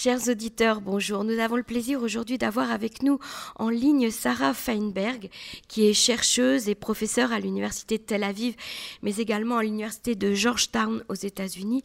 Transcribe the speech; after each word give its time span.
Chers 0.00 0.28
auditeurs, 0.28 0.80
bonjour. 0.80 1.24
Nous 1.24 1.40
avons 1.40 1.56
le 1.56 1.64
plaisir 1.64 2.00
aujourd'hui 2.04 2.38
d'avoir 2.38 2.70
avec 2.70 3.02
nous 3.02 3.18
en 3.56 3.68
ligne 3.68 4.12
Sarah 4.12 4.54
Feinberg, 4.54 5.28
qui 5.66 5.88
est 5.88 5.92
chercheuse 5.92 6.68
et 6.68 6.76
professeure 6.76 7.32
à 7.32 7.40
l'Université 7.40 7.98
de 7.98 8.04
Tel 8.04 8.22
Aviv, 8.22 8.54
mais 9.02 9.16
également 9.16 9.56
à 9.56 9.64
l'Université 9.64 10.14
de 10.14 10.34
Georgetown 10.34 11.02
aux 11.08 11.16
États-Unis. 11.16 11.82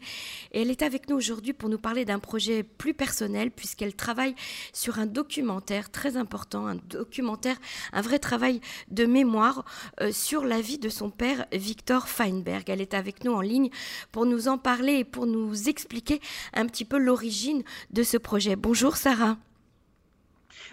Et 0.52 0.62
elle 0.62 0.70
est 0.70 0.82
avec 0.82 1.08
nous 1.08 1.16
aujourd'hui 1.16 1.54
pour 1.54 1.68
nous 1.68 1.78
parler 1.78 2.04
d'un 2.04 2.20
projet 2.20 2.62
plus 2.62 2.94
personnel, 2.94 3.50
puisqu'elle 3.50 3.96
travaille 3.96 4.36
sur 4.72 5.00
un 5.00 5.06
documentaire 5.06 5.90
très 5.90 6.16
important, 6.16 6.68
un 6.68 6.76
documentaire, 6.88 7.56
un 7.92 8.00
vrai 8.00 8.20
travail 8.20 8.60
de 8.92 9.06
mémoire 9.06 9.64
euh, 10.00 10.12
sur 10.12 10.44
la 10.44 10.60
vie 10.60 10.78
de 10.78 10.88
son 10.88 11.10
père, 11.10 11.46
Victor 11.50 12.08
Feinberg. 12.08 12.70
Elle 12.70 12.80
est 12.80 12.94
avec 12.94 13.24
nous 13.24 13.32
en 13.32 13.40
ligne 13.40 13.70
pour 14.12 14.24
nous 14.24 14.46
en 14.46 14.56
parler 14.56 14.98
et 14.98 15.04
pour 15.04 15.26
nous 15.26 15.68
expliquer 15.68 16.20
un 16.52 16.66
petit 16.66 16.84
peu 16.84 16.98
l'origine 16.98 17.64
de 17.90 18.03
ce 18.04 18.16
projet. 18.16 18.56
Bonjour 18.56 18.96
Sarah. 18.96 19.36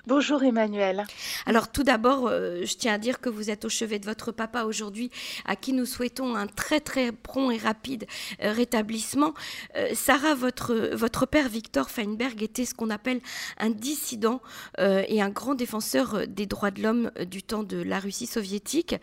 Bonjour 0.08 0.44
Emmanuel. 0.44 1.06
Alors 1.46 1.72
tout 1.72 1.84
d'abord, 1.84 2.28
euh, 2.28 2.66
je 2.66 2.76
tiens 2.76 2.94
à 2.94 2.98
dire 2.98 3.20
que 3.20 3.30
vous 3.30 3.50
êtes 3.52 3.66
au 3.66 3.70
chevet 3.70 4.00
de 4.00 4.06
votre 4.06 4.32
papa 4.32 4.64
aujourd'hui, 4.64 5.12
à 5.46 5.56
qui 5.56 5.74
nous 5.74 5.86
souhaitons 5.86 6.36
un 6.36 6.48
très 6.48 6.80
très 6.80 7.12
prompt 7.12 7.52
et 7.52 7.58
rapide 7.58 8.08
euh, 8.42 8.52
rétablissement. 8.52 9.34
Euh, 9.76 9.90
Sarah, 9.94 10.34
votre, 10.34 10.74
votre 10.94 11.28
père 11.28 11.50
Victor 11.50 11.90
Feinberg 11.90 12.42
était 12.42 12.66
ce 12.66 12.74
qu'on 12.74 12.90
appelle 12.90 13.22
un 13.60 13.70
dissident 13.70 14.42
et 14.80 15.22
un 15.22 15.30
grand 15.30 15.56
défenseur 15.56 16.28
des 16.28 16.46
droits 16.46 16.72
de 16.72 16.82
l'homme 16.82 17.12
du 17.26 17.44
temps 17.44 17.64
de 17.64 17.82
la 17.82 18.00
Russie 18.00 18.28
soviétique. 18.28 18.96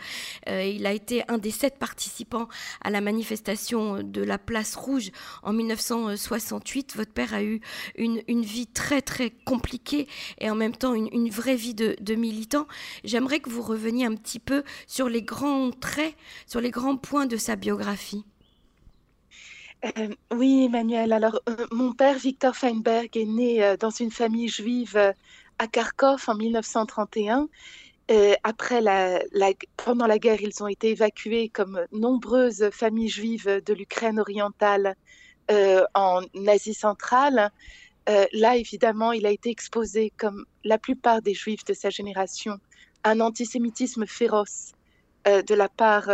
il 0.46 0.86
a 0.86 0.92
été 0.92 1.22
un 1.28 1.38
des 1.38 1.50
sept 1.50 1.78
participants 1.78 2.48
à 2.82 2.90
la 2.90 3.00
manifestation 3.00 4.02
de 4.02 4.22
la 4.22 4.38
place 4.38 4.74
rouge 4.74 5.10
en 5.42 5.52
1968. 5.52 6.96
Votre 6.96 7.12
père 7.12 7.34
a 7.34 7.42
eu 7.42 7.60
une, 7.96 8.22
une 8.28 8.42
vie 8.42 8.66
très 8.66 9.02
très 9.02 9.30
compliquée 9.30 10.08
et 10.38 10.50
en 10.50 10.54
même 10.54 10.74
temps 10.74 10.77
une, 10.84 11.30
vraie 11.30 11.56
vie 11.56 11.74
de, 11.74 12.14
militant. 12.14 12.66
J'aimerais 13.04 13.40
que 13.40 13.50
vous 13.50 13.62
reveniez 13.62 14.06
un 14.06 14.14
petit 14.14 14.38
peu 14.38 14.62
sur 14.86 15.08
les 15.08 15.22
grands 15.22 15.70
traits, 15.70 16.14
sur 16.46 16.60
les 16.60 16.70
grands 16.70 16.96
points 16.96 17.26
de 17.26 17.36
sa 17.36 17.56
biographie. 17.56 18.24
Euh, 19.84 20.08
oui, 20.32 20.64
Emmanuel. 20.64 21.12
Alors, 21.12 21.40
euh, 21.48 21.66
mon 21.70 21.92
père, 21.92 22.18
Victor 22.18 22.56
Feinberg, 22.56 23.16
est 23.16 23.24
né 23.24 23.62
euh, 23.62 23.76
dans 23.76 23.90
une 23.90 24.10
famille 24.10 24.48
juive 24.48 24.96
à 25.58 25.66
Kharkov 25.66 26.24
en 26.26 26.34
1931. 26.34 27.48
après 28.42 28.80
la, 28.80 29.20
pendant 29.76 30.06
la 30.06 30.18
guerre, 30.18 30.40
ils 30.40 30.62
ont 30.62 30.68
été 30.68 30.90
évacués 30.90 31.48
comme 31.48 31.84
nombreuses 31.92 32.70
familles 32.70 33.08
juives 33.08 33.62
de 33.64 33.74
l'Ukraine 33.74 34.18
orientale 34.18 34.96
en 35.94 36.22
Asie 36.46 36.74
centrale. 36.74 37.50
Euh, 38.08 38.26
là, 38.32 38.56
évidemment, 38.56 39.12
il 39.12 39.26
a 39.26 39.30
été 39.30 39.50
exposé, 39.50 40.12
comme 40.16 40.46
la 40.64 40.78
plupart 40.78 41.20
des 41.20 41.34
juifs 41.34 41.64
de 41.64 41.74
sa 41.74 41.90
génération, 41.90 42.58
à 43.02 43.10
un 43.10 43.20
antisémitisme 43.20 44.06
féroce 44.06 44.72
euh, 45.26 45.42
de 45.42 45.54
la 45.54 45.68
part 45.68 46.10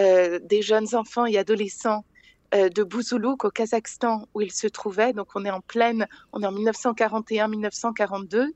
euh, 0.00 0.38
des 0.42 0.62
jeunes 0.62 0.94
enfants 0.94 1.26
et 1.26 1.36
adolescents 1.38 2.04
de 2.52 2.84
Bouzouluk 2.84 3.44
au 3.44 3.50
Kazakhstan 3.50 4.28
où 4.32 4.40
il 4.40 4.52
se 4.52 4.68
trouvait. 4.68 5.12
Donc 5.12 5.26
on 5.34 5.44
est 5.44 5.50
en 5.50 5.60
pleine, 5.60 6.06
on 6.32 6.42
est 6.42 6.46
en 6.46 6.52
1941-1942. 6.52 8.46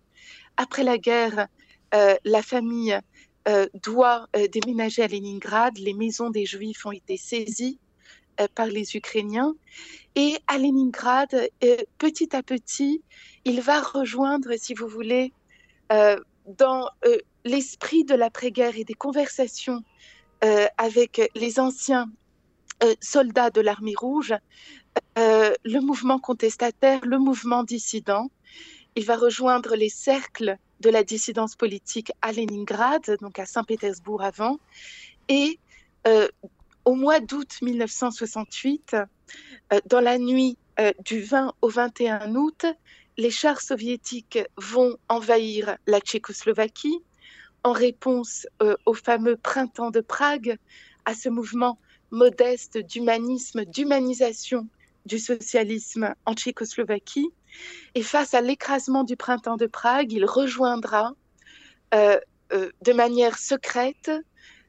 Après 0.56 0.84
la 0.84 0.97
guerre, 0.97 1.48
la 1.92 2.42
famille 2.42 2.97
doit 3.83 4.28
déménager 4.53 5.03
à 5.03 5.09
Leningrad. 5.09 5.77
Les 5.77 5.92
maisons 5.92 6.31
des 6.31 6.47
juifs 6.47 6.87
ont 6.87 6.92
été 6.92 7.17
saisies 7.17 7.81
par 8.55 8.67
les 8.67 8.97
Ukrainiens. 8.97 9.55
Et 10.17 10.36
à 10.47 10.59
Leningrad, 10.59 11.33
euh, 11.34 11.77
petit 11.98 12.34
à 12.34 12.42
petit, 12.42 13.03
il 13.45 13.61
va 13.61 13.81
rejoindre, 13.81 14.50
si 14.56 14.75
vous 14.75 14.89
voulez, 14.89 15.33
euh, 15.92 16.19
dans 16.47 16.89
l'esprit 17.45 18.05
de 18.05 18.14
l'après-guerre 18.14 18.77
et 18.77 18.84
des 18.84 18.95
conversations 18.95 19.83
avec 20.78 21.31
les 21.34 21.60
anciens 21.60 22.10
soldats 23.00 23.50
de 23.50 23.60
l'armée 23.60 23.94
rouge, 23.94 24.34
le 25.16 25.81
mouvement 25.81 26.19
contestataire, 26.19 27.00
le 27.04 27.19
mouvement 27.19 27.62
dissident. 27.62 28.31
Il 28.97 29.04
va 29.04 29.16
rejoindre 29.16 29.77
les 29.77 29.91
cercles 29.91 30.56
de 30.81 30.91
la 30.91 31.04
dissidence 31.04 31.56
politique 31.56 32.10
à 32.22 32.33
Leningrad, 32.33 33.19
donc 33.21 33.38
à 33.38 33.47
Saint-Pétersbourg 33.47 34.22
avant, 34.22 34.59
et 35.28 35.59
au 36.91 36.97
mois 36.97 37.21
d'août 37.21 37.49
1968, 37.62 38.97
euh, 39.73 39.81
dans 39.87 40.01
la 40.01 40.19
nuit 40.19 40.59
euh, 40.81 40.91
du 41.05 41.21
20 41.21 41.55
au 41.62 41.69
21 41.69 42.34
août, 42.34 42.67
les 43.17 43.31
chars 43.31 43.61
soviétiques 43.61 44.41
vont 44.56 44.97
envahir 45.09 45.77
la 45.87 46.01
Tchécoslovaquie 46.01 47.01
en 47.62 47.71
réponse 47.71 48.49
euh, 48.61 48.75
au 48.87 48.95
fameux 48.95 49.37
printemps 49.37 49.93
de 49.93 50.01
Prague, 50.01 50.59
à 51.05 51.15
ce 51.15 51.28
mouvement 51.28 51.78
modeste 52.11 52.78
d'humanisme, 52.78 53.65
d'humanisation 53.67 54.67
du 55.07 55.21
socialisme 55.21 56.12
en 56.27 56.34
Tchécoslovaquie. 56.34 57.31
Et 57.95 58.03
face 58.03 58.34
à 58.34 58.41
l'écrasement 58.41 59.05
du 59.05 59.17
printemps 59.17 59.57
de 59.57 59.67
Prague, 59.67 60.11
il 60.12 60.25
rejoindra 60.25 61.15
de 61.93 62.93
manière 62.93 63.39
secrète 63.39 64.11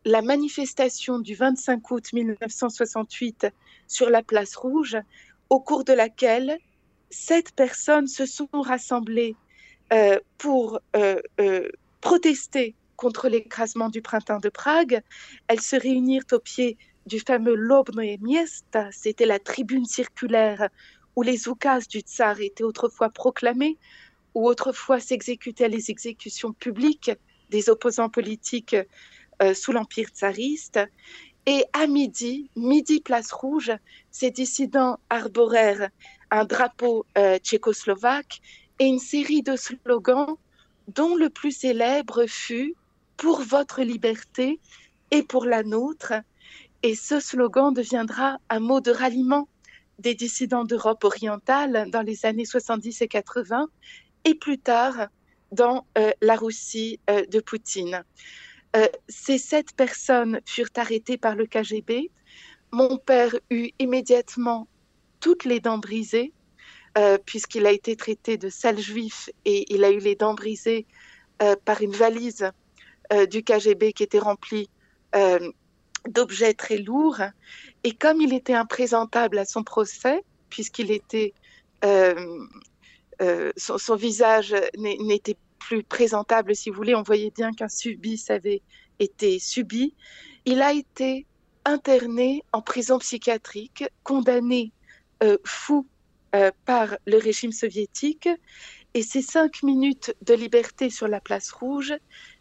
la 0.06 0.22
manifestation 0.22 1.20
du 1.20 1.36
25 1.36 1.92
août 1.92 2.14
1968 2.14 3.48
sur 3.88 4.10
la 4.10 4.24
place 4.24 4.56
rouge, 4.56 4.98
au 5.50 5.60
cours 5.60 5.84
de 5.84 5.94
laquelle 5.94 6.58
sept 7.10 7.52
personnes 7.52 8.08
se 8.08 8.26
sont 8.26 8.48
rassemblées 8.54 9.36
euh, 9.94 10.18
pour 10.38 10.80
euh, 10.96 11.22
euh, 11.40 11.68
protester 12.00 12.76
contre 12.96 13.28
l'écrasement 13.30 13.90
du 13.90 14.02
printemps 14.02 14.40
de 14.40 14.50
Prague. 14.50 15.02
Elles 15.48 15.62
se 15.62 15.76
réunirent 15.76 16.24
au 16.32 16.40
pied 16.40 16.78
du 17.06 17.20
fameux 17.20 17.56
Lobnoe 17.56 18.18
Miesta, 18.22 18.90
c'était 18.92 19.26
la 19.26 19.40
tribune 19.40 19.86
circulaire 19.86 20.70
où 21.16 21.24
les 21.24 21.50
oukas 21.50 21.82
du 21.90 22.00
tsar 22.00 22.40
étaient 22.40 22.64
autrefois 22.64 23.10
proclamés, 23.10 23.78
où 24.34 24.48
autrefois 24.48 25.00
s'exécutaient 25.00 25.68
les 25.68 25.92
exécutions 25.92 26.54
publiques 26.54 27.12
des 27.50 27.70
opposants 27.70 28.10
politiques 28.10 28.78
sous 29.54 29.72
l'Empire 29.72 30.10
tsariste. 30.10 30.80
Et 31.48 31.66
à 31.74 31.88
midi, 31.88 32.50
midi 32.56 33.02
place 33.02 33.32
rouge, 33.32 33.72
ces 34.12 34.30
dissidents 34.30 35.00
arborèrent 35.10 35.90
un 36.30 36.46
drapeau 36.46 37.06
euh, 37.18 37.40
tchécoslovaque 37.40 38.42
et 38.80 38.86
une 38.86 39.00
série 39.00 39.42
de 39.42 39.56
slogans 39.56 40.36
dont 40.88 41.16
le 41.16 41.30
plus 41.30 41.52
célèbre 41.52 42.26
fut 42.28 42.76
Pour 43.18 43.42
votre 43.42 43.82
liberté 43.82 44.60
et 45.10 45.24
pour 45.24 45.46
la 45.46 45.64
nôtre. 45.64 46.14
Et 46.84 46.96
ce 46.96 47.20
slogan 47.20 47.74
deviendra 47.74 48.38
un 48.50 48.60
mot 48.60 48.82
de 48.82 48.92
ralliement 48.92 49.48
des 50.00 50.16
dissidents 50.16 50.66
d'Europe 50.66 51.04
orientale 51.04 51.90
dans 51.92 52.02
les 52.02 52.26
années 52.26 52.46
70 52.46 53.02
et 53.02 53.08
80 53.08 53.68
et 54.26 54.36
plus 54.36 54.58
tard 54.58 55.08
dans 55.52 55.86
euh, 55.98 56.12
la 56.22 56.36
Russie 56.36 57.00
de 57.08 57.40
Poutine. 57.40 58.04
Euh, 58.76 58.88
ces 59.10 59.38
sept 59.38 59.74
personnes 59.76 60.40
furent 60.46 60.70
arrêtées 60.76 61.18
par 61.18 61.36
le 61.36 61.46
KGB. 61.46 62.10
Mon 62.72 62.98
père 62.98 63.36
eut 63.50 63.72
immédiatement 63.80 64.68
toutes 65.20 65.44
les 65.44 65.60
dents 65.60 65.78
brisées, 65.78 66.32
euh, 66.98 67.18
puisqu'il 67.18 67.66
a 67.66 67.72
été 67.72 67.96
traité 67.96 68.38
de 68.38 68.50
sale 68.50 68.80
juif 68.80 69.30
et 69.46 69.74
il 69.74 69.84
a 69.84 69.92
eu 69.92 70.00
les 70.00 70.16
dents 70.16 70.34
brisées 70.34 70.86
euh, 71.42 71.56
par 71.66 71.82
une 71.82 71.92
valise 71.92 72.50
du 73.30 73.44
KGB 73.44 73.92
qui 73.92 74.04
était 74.04 74.20
remplie 74.20 74.70
d'objets 76.08 76.54
très 76.54 76.78
lourds. 76.78 77.20
Et 77.84 77.92
comme 77.94 78.22
il 78.22 78.34
était 78.34 78.54
imprésentable 78.54 79.38
à 79.38 79.44
son 79.44 79.66
procès, 79.66 80.24
puisqu'il 80.50 80.92
était 80.92 81.34
son, 81.84 83.78
son, 83.78 83.96
visage 83.98 84.56
n'était 84.78 85.36
plus 85.62 85.84
présentable, 85.84 86.56
si 86.56 86.70
vous 86.70 86.76
voulez. 86.76 86.96
On 86.96 87.04
voyait 87.04 87.32
bien 87.32 87.52
qu'un 87.54 87.70
subis 87.70 88.26
avait 88.30 88.62
été 89.00 89.40
subi. 89.40 89.94
Il 90.46 90.62
a 90.62 90.74
été 90.74 91.26
interné 91.66 92.44
en 92.52 92.62
prison 92.62 92.98
psychiatrique, 93.00 93.86
condamné 94.04 94.72
euh, 95.24 95.38
fou 95.46 95.88
euh, 96.36 96.52
par 96.66 96.98
le 97.06 97.18
régime 97.18 97.52
soviétique, 97.52 98.28
et 98.94 99.04
ses 99.04 99.22
cinq 99.22 99.64
minutes 99.64 100.14
de 100.22 100.34
liberté 100.34 100.90
sur 100.90 101.08
la 101.08 101.22
place 101.22 101.52
rouge 101.52 101.94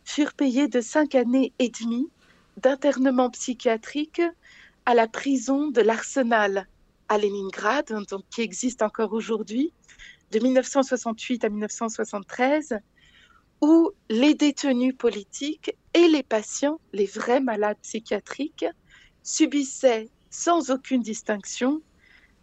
furent 0.05 0.33
payées 0.33 0.69
de 0.69 0.81
cinq 0.81 1.15
années 1.15 1.53
et 1.59 1.69
demie 1.69 2.09
d'internement 2.57 3.31
psychiatrique 3.31 4.23
à 4.87 4.95
la 4.95 5.07
prison 5.07 5.69
de 5.69 5.83
l'Arsenal 5.83 6.67
à 7.09 7.19
Leningrad, 7.19 7.93
donc, 8.09 8.23
qui 8.31 8.41
existe 8.41 8.83
encore 8.83 9.13
aujourd'hui, 9.13 9.73
de 10.31 10.39
1968 10.39 11.45
à 11.45 11.49
1973, 11.49 12.79
où 13.61 13.91
les 14.09 14.35
détenus 14.35 14.95
politiques 14.97 15.77
et 15.95 16.09
les 16.09 16.23
patients, 16.23 16.81
les 16.93 17.07
vrais 17.07 17.41
malades 17.41 17.77
psychiatriques, 17.83 18.67
subissaient 19.23 20.09
sans 20.31 20.71
aucune 20.71 21.03
distinction 21.03 21.83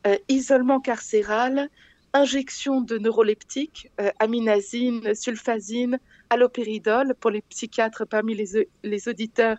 euh, 0.06 0.18
isolement 0.30 0.80
carcéral, 0.80 1.70
injection 2.14 2.82
de 2.82 2.98
neuroleptiques, 2.98 3.92
euh, 4.00 4.12
aminazine, 4.20 5.16
sulfazine, 5.16 6.00
allopéridol. 6.30 7.16
Pour 7.20 7.32
les 7.32 7.42
psychiatres 7.42 8.06
parmi 8.06 8.36
les, 8.36 8.70
les 8.84 9.08
auditeurs, 9.08 9.58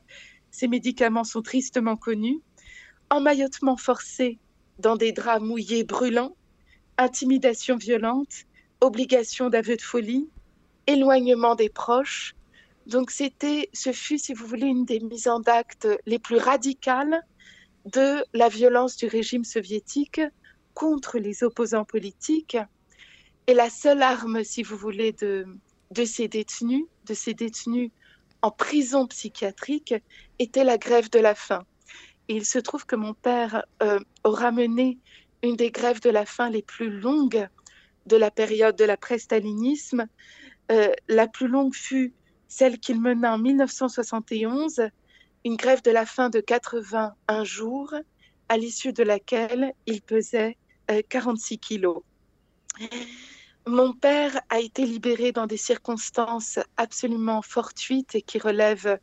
ces 0.51 0.69
médicaments 0.69 1.25
sont 1.25 1.43
tristement 1.43 1.97
connus. 1.97 2.41
Emmaillotement 3.11 3.77
forcé 3.77 4.39
dans 4.79 4.97
des 4.97 5.13
draps 5.13 5.43
mouillés 5.43 5.85
brûlants, 5.85 6.37
intimidation 6.99 7.77
violente, 7.77 8.45
obligation 8.81 9.51
d'aveu 9.51 9.77
de 9.77 9.83
folie, 9.83 10.29
éloignement 10.89 11.55
des 11.55 11.69
proches. 11.69 12.35
Donc 12.87 13.11
c'était, 13.11 13.69
ce 13.73 13.93
fut, 13.93 14.19
si 14.19 14.35
vous 14.35 14.47
voulez, 14.47 14.67
une 14.67 14.85
des 14.85 14.99
mises 14.99 15.29
en 15.29 15.43
acte 15.43 15.87
les 16.07 16.19
plus 16.19 16.39
radicales 16.39 17.23
de 17.85 18.25
la 18.33 18.49
violence 18.49 18.97
du 18.97 19.07
régime 19.07 19.45
soviétique 19.45 20.21
contre 20.75 21.19
les 21.19 21.45
opposants 21.45 21.85
politiques. 21.85 22.57
Et 23.47 23.55
la 23.55 23.71
seule 23.71 24.03
arme, 24.03 24.43
si 24.43 24.63
vous 24.63 24.77
voulez, 24.77 25.13
de, 25.13 25.47
ces 26.05 26.29
détenus, 26.29 26.85
de 27.07 27.15
ces 27.15 27.35
détenus 27.35 27.91
en 28.43 28.51
prison 28.51 29.07
psychiatrique, 29.07 29.95
était 30.39 30.65
la 30.65 30.79
grève 30.79 31.11
de 31.11 31.19
la 31.19 31.35
faim. 31.35 31.65
Et 32.29 32.37
il 32.37 32.45
se 32.45 32.59
trouve 32.59 32.87
que 32.87 32.97
mon 32.97 33.15
père 33.15 33.65
euh, 33.83 34.01
aura 34.25 34.53
mené 34.53 34.99
une 35.43 35.57
des 35.57 35.71
grèves 35.71 36.01
de 36.01 36.11
la 36.11 36.27
faim 36.27 36.51
les 36.51 36.63
plus 36.63 36.91
longues 36.91 37.49
de 38.07 38.17
la 38.17 38.31
période 38.31 38.77
de 38.77 38.85
l'après-stalinisme. 38.85 40.07
Euh, 40.71 40.93
la 41.09 41.27
plus 41.27 41.49
longue 41.49 41.75
fut 41.75 42.13
celle 42.47 42.79
qu'il 42.79 43.01
mena 43.01 43.35
en 43.35 43.39
1971, 43.39 44.83
une 45.45 45.57
grève 45.57 45.83
de 45.83 45.91
la 45.91 46.07
faim 46.07 46.31
de 46.31 46.41
81 46.41 47.45
jours, 47.45 47.95
à 48.49 48.57
l'issue 48.57 48.93
de 48.93 49.03
laquelle 49.03 49.73
il 49.87 50.03
pesait 50.03 50.57
46 51.09 51.55
euh, 51.55 51.57
kilos. 51.59 52.03
Mon 53.67 53.93
père 53.93 54.41
a 54.49 54.61
été 54.61 54.87
libéré 54.87 55.33
dans 55.33 55.47
des 55.47 55.59
circonstances 55.59 56.59
absolument 56.77 57.43
fortuites 57.43 58.15
et 58.15 58.23
qui 58.23 58.39
relèvent, 58.39 58.99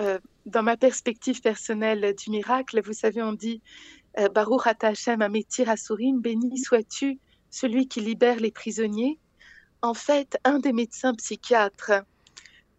euh, 0.00 0.18
dans 0.46 0.62
ma 0.62 0.78
perspective 0.78 1.42
personnelle, 1.42 2.14
du 2.14 2.30
miracle. 2.30 2.80
Vous 2.82 2.94
savez, 2.94 3.22
on 3.22 3.32
dit 3.32 3.60
Baruch 4.34 4.66
Hashem 4.80 5.20
Ametir 5.20 5.68
Asurim, 5.68 6.20
béni 6.20 6.58
sois-tu, 6.58 7.18
celui 7.50 7.86
qui 7.86 8.00
libère 8.00 8.40
les 8.40 8.50
prisonniers. 8.50 9.18
En 9.82 9.94
fait, 9.94 10.38
un 10.44 10.58
des 10.58 10.72
médecins 10.72 11.14
psychiatres 11.14 11.92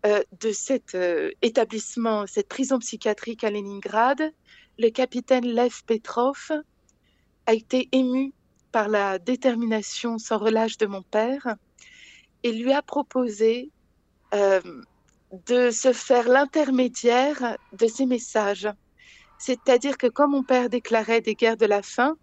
euh, 0.05 0.21
de 0.41 0.51
cet 0.51 0.97
établissement, 1.41 2.25
cette 2.27 2.47
prison 2.47 2.79
psychiatrique 2.79 3.43
à 3.43 3.51
Leningrad, 3.51 4.33
le 4.77 4.89
capitaine 4.89 5.45
Lev 5.45 5.83
Petrov, 5.85 6.51
a 7.45 7.53
été 7.53 7.89
ému 7.91 8.33
par 8.71 8.87
la 8.87 9.19
détermination 9.19 10.17
sans 10.17 10.37
relâche 10.37 10.77
de 10.77 10.85
mon 10.85 11.01
père 11.01 11.55
et 12.43 12.51
lui 12.51 12.71
a 12.71 12.81
proposé 12.81 13.71
euh, 14.33 14.61
de 15.47 15.71
se 15.71 15.93
faire 15.93 16.27
l'intermédiaire 16.27 17.57
de 17.73 17.87
ces 17.87 18.05
messages. 18.05 18.69
C'est-à-dire 19.37 19.97
que 19.97 20.07
quand 20.07 20.27
mon 20.27 20.43
père 20.43 20.69
déclarait 20.69 21.21
des 21.21 21.35
guerres 21.35 21.57
de 21.57 21.65
la 21.65 21.81
faim, 21.81 22.17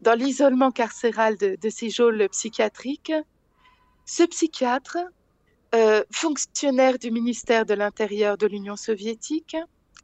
dans 0.00 0.14
l'isolement 0.14 0.70
carcéral 0.70 1.36
de, 1.36 1.56
ces 1.70 1.90
geôles 1.90 2.28
psychiatriques, 2.30 3.12
ce 4.08 4.22
psychiatre, 4.22 4.96
euh, 5.74 6.02
fonctionnaire 6.10 6.98
du 6.98 7.10
ministère 7.10 7.66
de 7.66 7.74
l'Intérieur 7.74 8.38
de 8.38 8.46
l'Union 8.46 8.74
soviétique, 8.74 9.54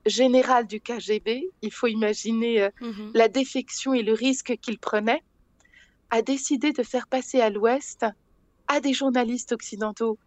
général 0.05 0.67
du 0.67 0.79
KGB, 0.79 1.49
il 1.63 1.73
faut 1.73 1.87
imaginer 1.87 2.65
euh, 2.65 2.71
mhm. 2.83 3.13
la 3.15 3.29
défection 3.29 3.95
et 3.95 4.03
le 4.03 4.13
risque 4.13 4.59
qu'il 4.61 4.79
prenait, 4.79 5.23
a 6.11 6.21
décidé 6.21 6.73
de 6.73 6.83
faire 6.83 7.09
passer 7.09 7.41
à 7.41 7.49
l'Ouest, 7.49 8.05
à 8.69 8.81
des 8.81 8.93
journalistes 8.93 9.53
occidentaux, 9.53 10.19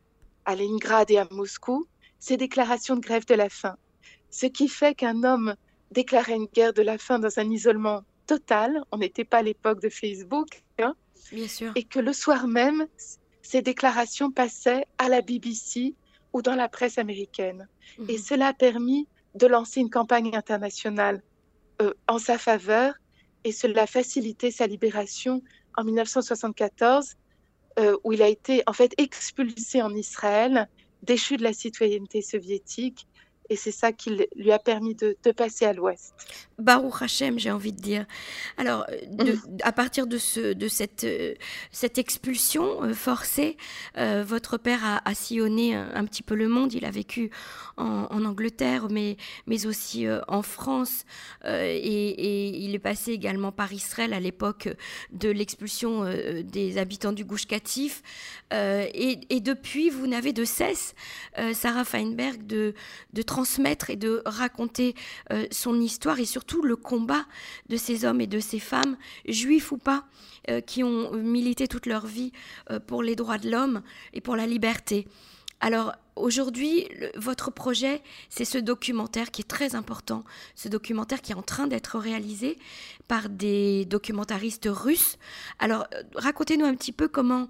à 0.46 0.56
Leningrad 0.56 1.12
et 1.12 1.20
à 1.20 1.28
Moscou, 1.30 1.86
ces 2.18 2.36
déclarations 2.36 2.96
de 2.96 3.02
grève 3.02 3.28
de 3.28 3.36
la 3.36 3.48
faim. 3.48 3.78
Ce 4.32 4.48
qui 4.48 4.70
fait 4.70 4.96
qu'un 4.96 5.24
homme 5.24 5.56
déclarait 5.92 6.36
une 6.36 6.48
guerre 6.48 6.74
de 6.74 6.82
la 6.82 6.98
faim 6.98 7.20
dans 7.20 7.40
un 7.40 7.52
isolement 7.52 8.02
total, 8.26 8.84
on 8.92 8.98
n'était 8.98 9.24
pas 9.24 9.38
à 9.38 9.44
l'époque 9.44 9.82
de 9.82 9.90
Facebook, 9.90 10.64
hein, 10.80 10.96
Bien 11.32 11.48
sûr. 11.48 11.72
et 11.76 11.84
que 11.84 12.00
le 12.00 12.12
soir 12.12 12.48
même, 12.48 12.88
ces 13.48 13.62
déclarations 13.62 14.30
passaient 14.30 14.86
à 14.98 15.08
la 15.08 15.22
BBC 15.22 15.96
ou 16.34 16.42
dans 16.42 16.56
la 16.56 16.68
presse 16.68 16.98
américaine. 16.98 17.70
Et 18.10 18.18
mhm. 18.18 18.18
cela 18.18 18.48
a 18.48 18.54
permis 18.54 19.08
de 19.36 19.48
lancer 19.48 19.80
une 19.80 19.90
campagne 19.90 20.36
internationale 20.36 21.22
euh, 21.82 21.94
en 22.10 22.20
sa 22.20 22.38
faveur 22.38 22.96
et 23.46 23.54
cela 23.54 23.84
a 23.84 23.88
facilité 23.88 24.52
sa 24.52 24.68
libération 24.68 25.42
en 25.78 25.86
1974, 25.86 27.16
euh, 27.80 27.96
où 28.04 28.12
il 28.12 28.22
a 28.22 28.28
été 28.28 28.64
en 28.68 28.74
fait 28.74 28.94
expulsé 28.98 29.82
en 29.82 29.96
Israël, 29.96 30.68
déchu 31.04 31.38
de 31.38 31.44
la 31.44 31.54
citoyenneté 31.54 32.22
soviétique 32.22 33.08
et 33.50 33.56
c'est 33.56 33.72
ça 33.72 33.92
qui 33.92 34.18
lui 34.36 34.52
a 34.52 34.60
permis 34.60 34.96
de, 34.96 35.16
passer 35.36 35.66
à 35.66 35.74
l'ouest. 35.74 36.14
Baruch 36.58 37.02
Hashem, 37.02 37.38
j'ai 37.38 37.52
envie 37.52 37.72
de 37.72 37.80
dire. 37.80 38.06
Alors, 38.58 38.86
mm. 39.12 39.60
à 39.62 39.72
partir 39.72 40.08
de, 40.08 40.18
ce, 40.18 40.54
de 40.54 40.68
cette, 40.68 41.04
euh, 41.04 41.36
cette 41.72 41.98
expulsion 41.98 42.84
euh, 42.84 42.94
forcée, 42.94 43.58
euh, 43.98 44.24
votre 44.26 44.58
père 44.58 45.02
a, 45.04 45.14
sillonné 45.14 45.76
un, 45.76 46.06
petit 46.06 46.24
peu 46.24 46.36
le 46.36 46.48
monde. 46.48 46.74
Il 46.74 46.86
a 46.86 46.92
vécu 46.92 47.32
en, 47.78 48.26
Angleterre, 48.26 48.88
mais, 48.90 49.18
mais 49.46 49.66
aussi 49.66 50.06
en 50.28 50.42
France. 50.42 51.06
Et, 51.46 52.64
il 52.64 52.76
est 52.76 52.80
passé 52.80 53.12
également 53.12 53.52
par 53.52 53.74
Israël 53.74 54.14
à 54.14 54.20
l'époque 54.20 54.70
de 55.12 55.30
l'expulsion 55.30 56.06
des 56.44 56.78
habitants 56.78 57.14
du 57.14 57.26
Gouche 57.26 57.48
Katif. 57.48 58.04
Et, 58.52 59.20
et, 59.30 59.40
depuis, 59.40 59.90
vous 59.90 60.08
n'avez 60.08 60.34
de 60.34 60.46
cesse, 60.46 60.94
Sarah 61.54 61.86
Feinberg, 61.86 62.46
de, 62.46 62.74
de 63.14 63.22
transmettre 63.38 63.92
et 63.92 63.96
de 63.96 64.24
raconter 64.26 64.96
euh, 65.32 65.46
son 65.52 65.80
histoire 65.80 66.20
et 66.20 66.26
surtout 66.26 66.64
le 66.64 66.76
combat 66.76 67.24
de 67.70 67.78
ces 67.78 68.04
hommes 68.04 68.20
et 68.20 68.26
de 68.26 68.40
ces 68.40 68.58
femmes, 68.58 68.98
juifs 69.28 69.72
ou 69.72 69.78
pas, 69.78 70.06
euh, 70.50 70.60
qui 70.60 70.84
ont 70.84 71.14
milité 71.14 71.68
toute 71.68 71.86
leur 71.86 72.08
vie 72.08 72.32
euh, 72.72 72.80
pour 72.80 73.04
les 73.04 73.16
droits 73.16 73.38
de 73.38 73.52
l'homme 73.52 73.84
et 74.14 74.22
pour 74.22 74.36
la 74.36 74.48
liberté. 74.48 75.08
Alors 75.60 75.94
aujourd'hui, 76.16 76.88
votre 77.16 77.52
projet, 77.52 78.02
c'est 78.30 78.44
ce 78.44 78.58
documentaire 78.58 79.30
qui 79.30 79.42
est 79.42 79.48
très 79.58 79.76
important, 79.76 80.24
ce 80.56 80.68
documentaire 80.68 81.22
qui 81.22 81.32
est 81.32 81.36
en 81.36 81.44
train 81.44 81.68
d'être 81.68 82.00
réalisé 82.00 82.58
par 83.08 83.30
des 83.30 83.86
documentaristes 83.86 84.68
russes. 84.68 85.18
Alors 85.60 85.86
racontez-nous 86.16 86.66
un 86.66 86.74
petit 86.74 86.92
peu 86.92 87.08
comment 87.08 87.50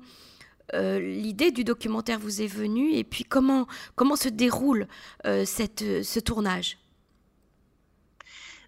euh, 0.73 0.99
l'idée 0.99 1.51
du 1.51 1.63
documentaire 1.63 2.19
vous 2.19 2.41
est 2.41 2.47
venue 2.47 2.93
et 2.93 3.03
puis 3.03 3.23
comment, 3.23 3.67
comment 3.95 4.15
se 4.15 4.29
déroule 4.29 4.87
euh, 5.25 5.45
cette, 5.45 6.03
ce 6.03 6.19
tournage? 6.19 6.77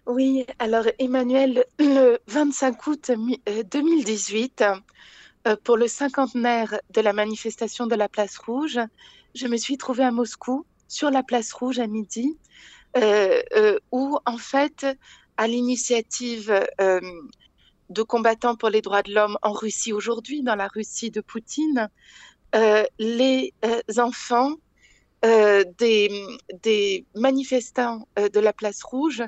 Oui, 0.06 0.46
alors 0.58 0.86
Emmanuel, 0.98 1.64
le 1.78 2.18
25 2.26 2.86
août 2.86 3.10
2018, 3.70 4.64
euh, 5.46 5.56
pour 5.62 5.76
le 5.76 5.88
cinquantenaire 5.88 6.80
de 6.90 7.00
la 7.00 7.12
manifestation 7.12 7.86
de 7.86 7.94
la 7.94 8.08
Place 8.08 8.38
Rouge, 8.38 8.80
je 9.34 9.46
me 9.46 9.56
suis 9.56 9.76
trouvée 9.76 10.04
à 10.04 10.10
Moscou, 10.10 10.64
sur 10.88 11.10
la 11.10 11.22
Place 11.22 11.52
Rouge 11.52 11.78
à 11.78 11.86
midi, 11.86 12.36
où 13.92 14.18
en 14.26 14.38
fait, 14.38 14.86
à 15.36 15.46
l'initiative 15.46 16.52
de 17.90 18.02
combattants 18.02 18.56
pour 18.56 18.70
les 18.70 18.80
droits 18.80 19.02
de 19.02 19.12
l'homme 19.12 19.36
en 19.42 19.52
Russie 19.52 19.92
aujourd'hui, 19.92 20.42
dans 20.42 20.54
la 20.54 20.68
Russie 20.68 21.10
de 21.10 21.20
Poutine, 21.20 21.90
euh, 22.54 22.84
les 22.98 23.52
euh, 23.64 23.80
enfants 23.98 24.54
euh, 25.24 25.64
des, 25.78 26.10
des, 26.62 27.04
manifestants 27.14 28.08
de 28.16 28.40
la 28.40 28.52
place 28.52 28.82
rouge 28.82 29.22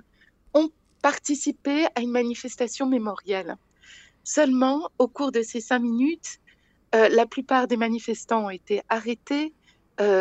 ont 0.55 0.71
participé 1.03 1.87
à 1.95 2.01
une 2.01 2.11
manifestation 2.11 2.87
mémorielle. 2.87 3.57
Seulement, 4.25 4.89
au 4.99 5.09
cours 5.09 5.33
de 5.33 5.43
ces 5.43 5.61
cinq 5.61 5.81
minutes, 5.81 6.39
la 6.93 7.27
plupart 7.27 7.67
des 7.67 7.79
manifestants 7.79 8.47
ont 8.47 8.51
été 8.51 8.83
arrêtés, 8.89 9.53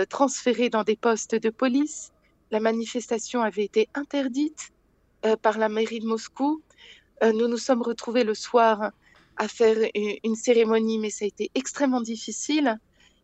transférés 0.10 0.70
dans 0.70 0.84
des 0.84 0.96
postes 0.96 1.36
de 1.36 1.50
police. 1.50 2.12
La 2.50 2.60
manifestation 2.60 3.42
avait 3.42 3.66
été 3.66 3.90
interdite 3.94 4.72
par 5.42 5.60
la 5.60 5.70
mairie 5.70 6.00
de 6.00 6.08
Moscou 6.08 6.64
nous 7.22 7.48
nous 7.48 7.58
sommes 7.58 7.82
retrouvés 7.82 8.24
le 8.24 8.34
soir 8.34 8.92
à 9.38 9.48
faire 9.48 9.78
une 10.24 10.36
cérémonie, 10.36 11.00
mais 11.00 11.10
ça 11.10 11.26
a 11.26 11.28
été 11.28 11.52
extrêmement 11.56 12.02
difficile. 12.02 12.78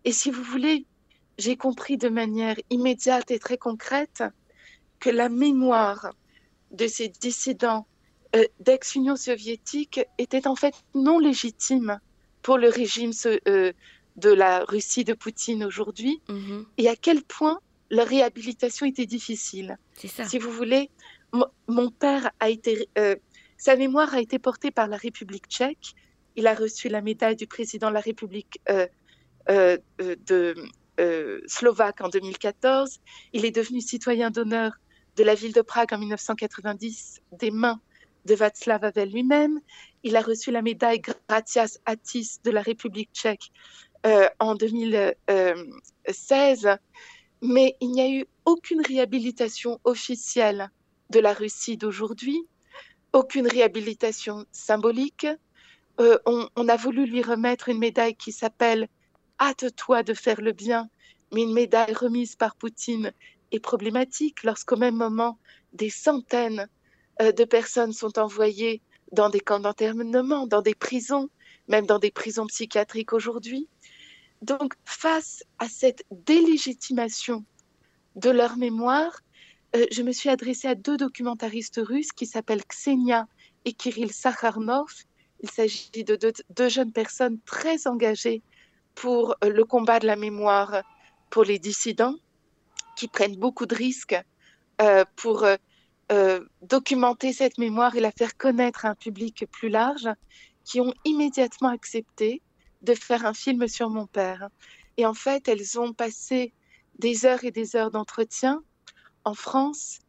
Et 0.06 0.12
si 0.12 0.32
vous 0.32 0.44
voulez, 0.44 0.86
j'ai 1.38 1.58
compris 1.58 1.98
de 1.98 2.10
manière 2.10 2.56
immédiate 2.70 3.32
et 3.32 3.39
très 3.39 3.58
concrète 3.58 4.24
que 5.00 5.10
la 5.10 5.30
mémoire 5.30 6.12
de 6.72 6.88
ces 6.88 7.10
dissidents 7.10 7.86
euh, 8.36 8.44
d'ex-Union 8.60 9.16
soviétique 9.16 10.01
était 10.18 10.48
en 10.48 10.56
fait 10.56 10.74
non 10.96 11.20
légitime 11.20 12.00
pour 12.42 12.58
le 12.58 12.70
régime 12.70 13.12
euh, 13.25 13.72
de 14.16 14.30
la 14.30 14.66
Russie 14.66 15.04
de 15.04 15.13
Poutine 15.13 15.63
aujourd'hui, 15.63 16.22
mhm. 16.27 16.66
et 16.77 16.89
à 16.89 16.96
quel 16.96 17.24
point 17.24 17.60
leur 17.89 18.08
réhabilitation 18.08 18.86
était 18.86 19.06
difficile. 19.06 19.77
Si 19.96 20.39
vous 20.39 20.51
voulez, 20.51 20.89
mon 21.68 21.89
père 21.92 22.32
a 22.39 22.50
été 22.50 22.89
sa 23.58 23.76
mémoire 23.76 24.14
a 24.14 24.22
été 24.22 24.40
portée 24.40 24.72
par 24.72 24.88
la 24.88 24.96
République 24.98 25.48
tchèque 25.48 25.94
Il 26.36 26.48
a 26.48 26.54
reçu 26.54 26.90
la 26.90 27.02
médaille 27.02 27.36
du 27.36 27.48
président 27.48 27.90
de 27.90 27.96
la 27.96 28.00
République 28.00 28.62
euh, 28.70 28.88
euh, 29.50 29.78
de 30.00 30.56
Slovaque 31.46 32.02
en 32.02 32.10
2014. 32.10 33.00
Il 33.34 33.46
est 33.46 33.52
devenu 33.52 33.82
citoyen 33.82 34.32
d'honneur 34.32 34.72
de 35.16 35.24
la 35.24 35.36
ville 35.36 35.54
de 35.54 35.62
Prague 35.62 35.94
en 35.94 36.00
1990 36.00 37.22
des 37.34 37.52
mains 37.52 37.80
de 38.26 38.34
Václav 38.34 38.84
Havel 38.84 39.12
lui-même. 39.12 39.60
Il 40.04 40.16
a 40.16 40.22
reçu 40.22 40.50
la 40.52 40.64
médaille 40.64 41.02
Gratias 41.02 41.78
Atis 41.86 42.40
de 42.44 42.50
la 42.52 42.62
République 42.62 43.10
tchèque 43.14 43.52
en 44.40 44.56
2016. 44.56 46.78
Mais 47.42 47.76
il 47.80 47.92
n'y 47.92 48.02
a 48.02 48.10
eu 48.10 48.26
aucune 48.46 48.82
réhabilitation 48.82 49.80
officielle 49.84 50.70
de 51.10 51.20
la 51.20 51.34
Russie 51.34 51.78
d'aujourd'hui, 51.78 52.48
aucune 53.14 53.48
réhabilitation 53.48 54.46
symbolique. 54.52 55.28
Euh, 56.00 56.18
on, 56.26 56.68
a 56.68 56.76
voulu 56.76 57.06
lui 57.06 57.24
remettre 57.24 57.70
une 57.70 57.80
médaille 57.80 58.16
qui 58.16 58.32
s'appelle 58.32 58.88
Hâte-toi 59.40 60.04
de 60.04 60.14
faire 60.14 60.42
le 60.42 60.52
bien, 60.52 60.90
mais 61.34 61.44
une 61.44 61.54
médaille 61.54 61.94
remise 61.94 62.36
par 62.36 62.56
Poutine 62.56 63.12
est 63.52 63.60
problématique 63.60 64.44
lorsqu'au 64.44 64.78
même 64.78 64.96
moment, 64.96 65.40
des 65.74 65.90
centaines 65.90 66.68
euh, 67.22 67.32
de 67.32 67.44
personnes 67.44 67.94
sont 67.94 68.20
envoyées 68.20 68.82
dans 69.12 69.30
des 69.30 69.40
camps 69.40 69.60
d'internement, 69.60 70.48
dans 70.48 70.62
des 70.62 70.76
prisons, 70.76 71.30
même 71.68 71.86
dans 71.86 72.00
des 72.00 72.12
prisons 72.12 72.48
psychiatriques 72.48 73.14
aujourd'hui. 73.14 73.68
Donc, 74.42 74.74
face 74.86 75.44
à 75.58 75.68
cette 75.68 76.04
délégitimation 76.12 77.44
de 78.16 78.30
leur 78.30 78.58
mémoire, 78.58 79.22
euh, 79.76 79.86
je 79.92 80.02
me 80.02 80.12
suis 80.12 80.30
adressée 80.30 80.68
à 80.68 80.76
deux 80.76 80.98
documentaristes 80.98 81.80
russes 81.84 82.12
qui 82.12 82.26
s'appellent 82.26 82.66
Ksenia 82.66 83.28
et 83.66 83.74
Kirill 83.74 84.12
Sakharnov. 84.12 84.88
Il 85.42 85.50
s'agit 85.52 86.04
de 86.04 86.18
deux, 86.50 86.70
jeunes 86.70 86.94
personnes 86.94 87.40
très 87.46 87.86
engagées 87.88 88.42
pour 88.96 89.36
euh, 89.44 89.50
le 89.50 89.66
combat 89.66 90.00
de 90.00 90.08
la 90.08 90.16
mémoire 90.16 90.84
pour 91.30 91.44
les 91.44 91.60
dissidents, 91.60 92.16
qui 92.96 93.08
prennent 93.08 93.36
beaucoup 93.36 93.66
de 93.66 93.76
risques 93.76 94.20
euh, 94.82 95.04
pour 95.16 95.46
documenter 96.62 97.34
cette 97.34 97.58
mémoire 97.58 97.98
et 97.98 98.00
la 98.00 98.12
faire 98.12 98.38
connaître 98.38 98.86
à 98.86 98.92
un 98.92 98.96
public 98.96 99.46
plus 99.52 99.68
large, 99.68 100.08
qui 100.64 100.80
ont 100.80 100.94
immédiatement 101.04 101.68
accepté 101.68 102.42
de 102.82 102.94
faire 102.94 103.26
un 103.26 103.34
film 103.34 103.68
sur 103.68 103.90
mon 103.90 104.08
père. 104.08 104.48
Et 104.96 105.06
en 105.06 105.14
fait, 105.14 105.50
elles 105.50 105.78
ont 105.78 105.92
passé 105.92 106.54
des 106.98 107.26
heures 107.26 107.44
et 107.44 107.52
des 107.52 107.76
heures 107.76 107.92
d'entretien 107.92 108.64
en 109.28 109.34
France, 109.34 110.00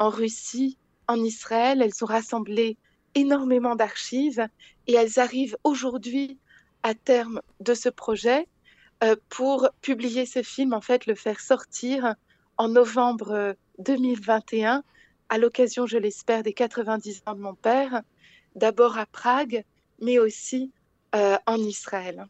en 0.00 0.10
Russie, 0.10 0.76
en 1.06 1.22
Israël. 1.22 1.80
Elles 1.80 2.02
ont 2.02 2.06
rassemblé 2.06 2.76
énormément 3.14 3.76
d'archives 3.76 4.44
et 4.88 4.94
elles 4.94 5.20
arrivent 5.20 5.56
aujourd'hui 5.62 6.36
à 6.82 6.94
terme 6.94 7.40
de 7.60 7.74
ce 7.74 7.88
projet 7.88 8.48
euh, 9.04 9.14
pour 9.28 9.68
publier 9.82 10.26
ce 10.26 10.42
film, 10.42 10.72
en 10.72 10.80
fait, 10.80 11.06
le 11.06 11.14
faire 11.14 11.38
sortir 11.38 12.16
en 12.56 12.68
novembre 12.68 13.54
2021 13.78 14.82
à 15.28 15.38
l'occasion, 15.38 15.86
je 15.86 15.98
l'espère, 15.98 16.42
des 16.42 16.52
90 16.52 17.22
ans 17.26 17.34
de 17.34 17.40
mon 17.40 17.54
père, 17.54 18.02
d'abord 18.56 18.98
à 18.98 19.06
Prague, 19.06 19.64
mais 20.00 20.18
aussi 20.18 20.72
euh, 21.14 21.36
en 21.46 21.56
Israël. 21.56 22.26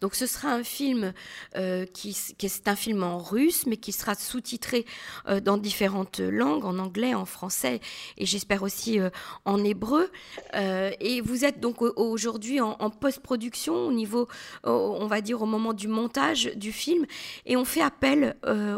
Donc 0.00 0.14
ce 0.14 0.26
sera 0.26 0.52
un 0.52 0.62
film 0.62 1.12
euh, 1.56 1.86
qui, 1.86 2.16
est 2.42 2.68
un 2.68 2.76
film 2.76 3.02
en 3.02 3.18
russe, 3.18 3.66
mais 3.66 3.76
qui 3.76 3.92
sera 3.92 4.14
sous-titré 4.14 4.86
euh, 5.28 5.40
dans 5.40 5.56
différentes 5.56 6.20
langues, 6.20 6.64
en 6.64 6.78
anglais, 6.78 7.14
en 7.14 7.24
français 7.24 7.80
et 8.16 8.26
j'espère 8.26 8.62
aussi 8.62 8.98
euh, 8.98 9.10
en 9.44 9.62
hébreu. 9.64 10.10
et 10.54 11.20
vous 11.20 11.44
êtes 11.44 11.60
donc 11.60 11.82
aujourd'hui 11.82 12.60
en, 12.60 12.90
post-production 12.90 13.86
au 13.86 13.92
niveau, 13.92 14.28
on 14.64 15.06
va 15.06 15.20
dire 15.20 15.42
au 15.42 15.46
moment 15.46 15.72
du 15.72 15.88
montage 15.88 16.50
du 16.56 16.72
film, 16.72 17.06
et 17.46 17.56
on 17.56 17.64
fait 17.64 17.82
appel 17.82 18.36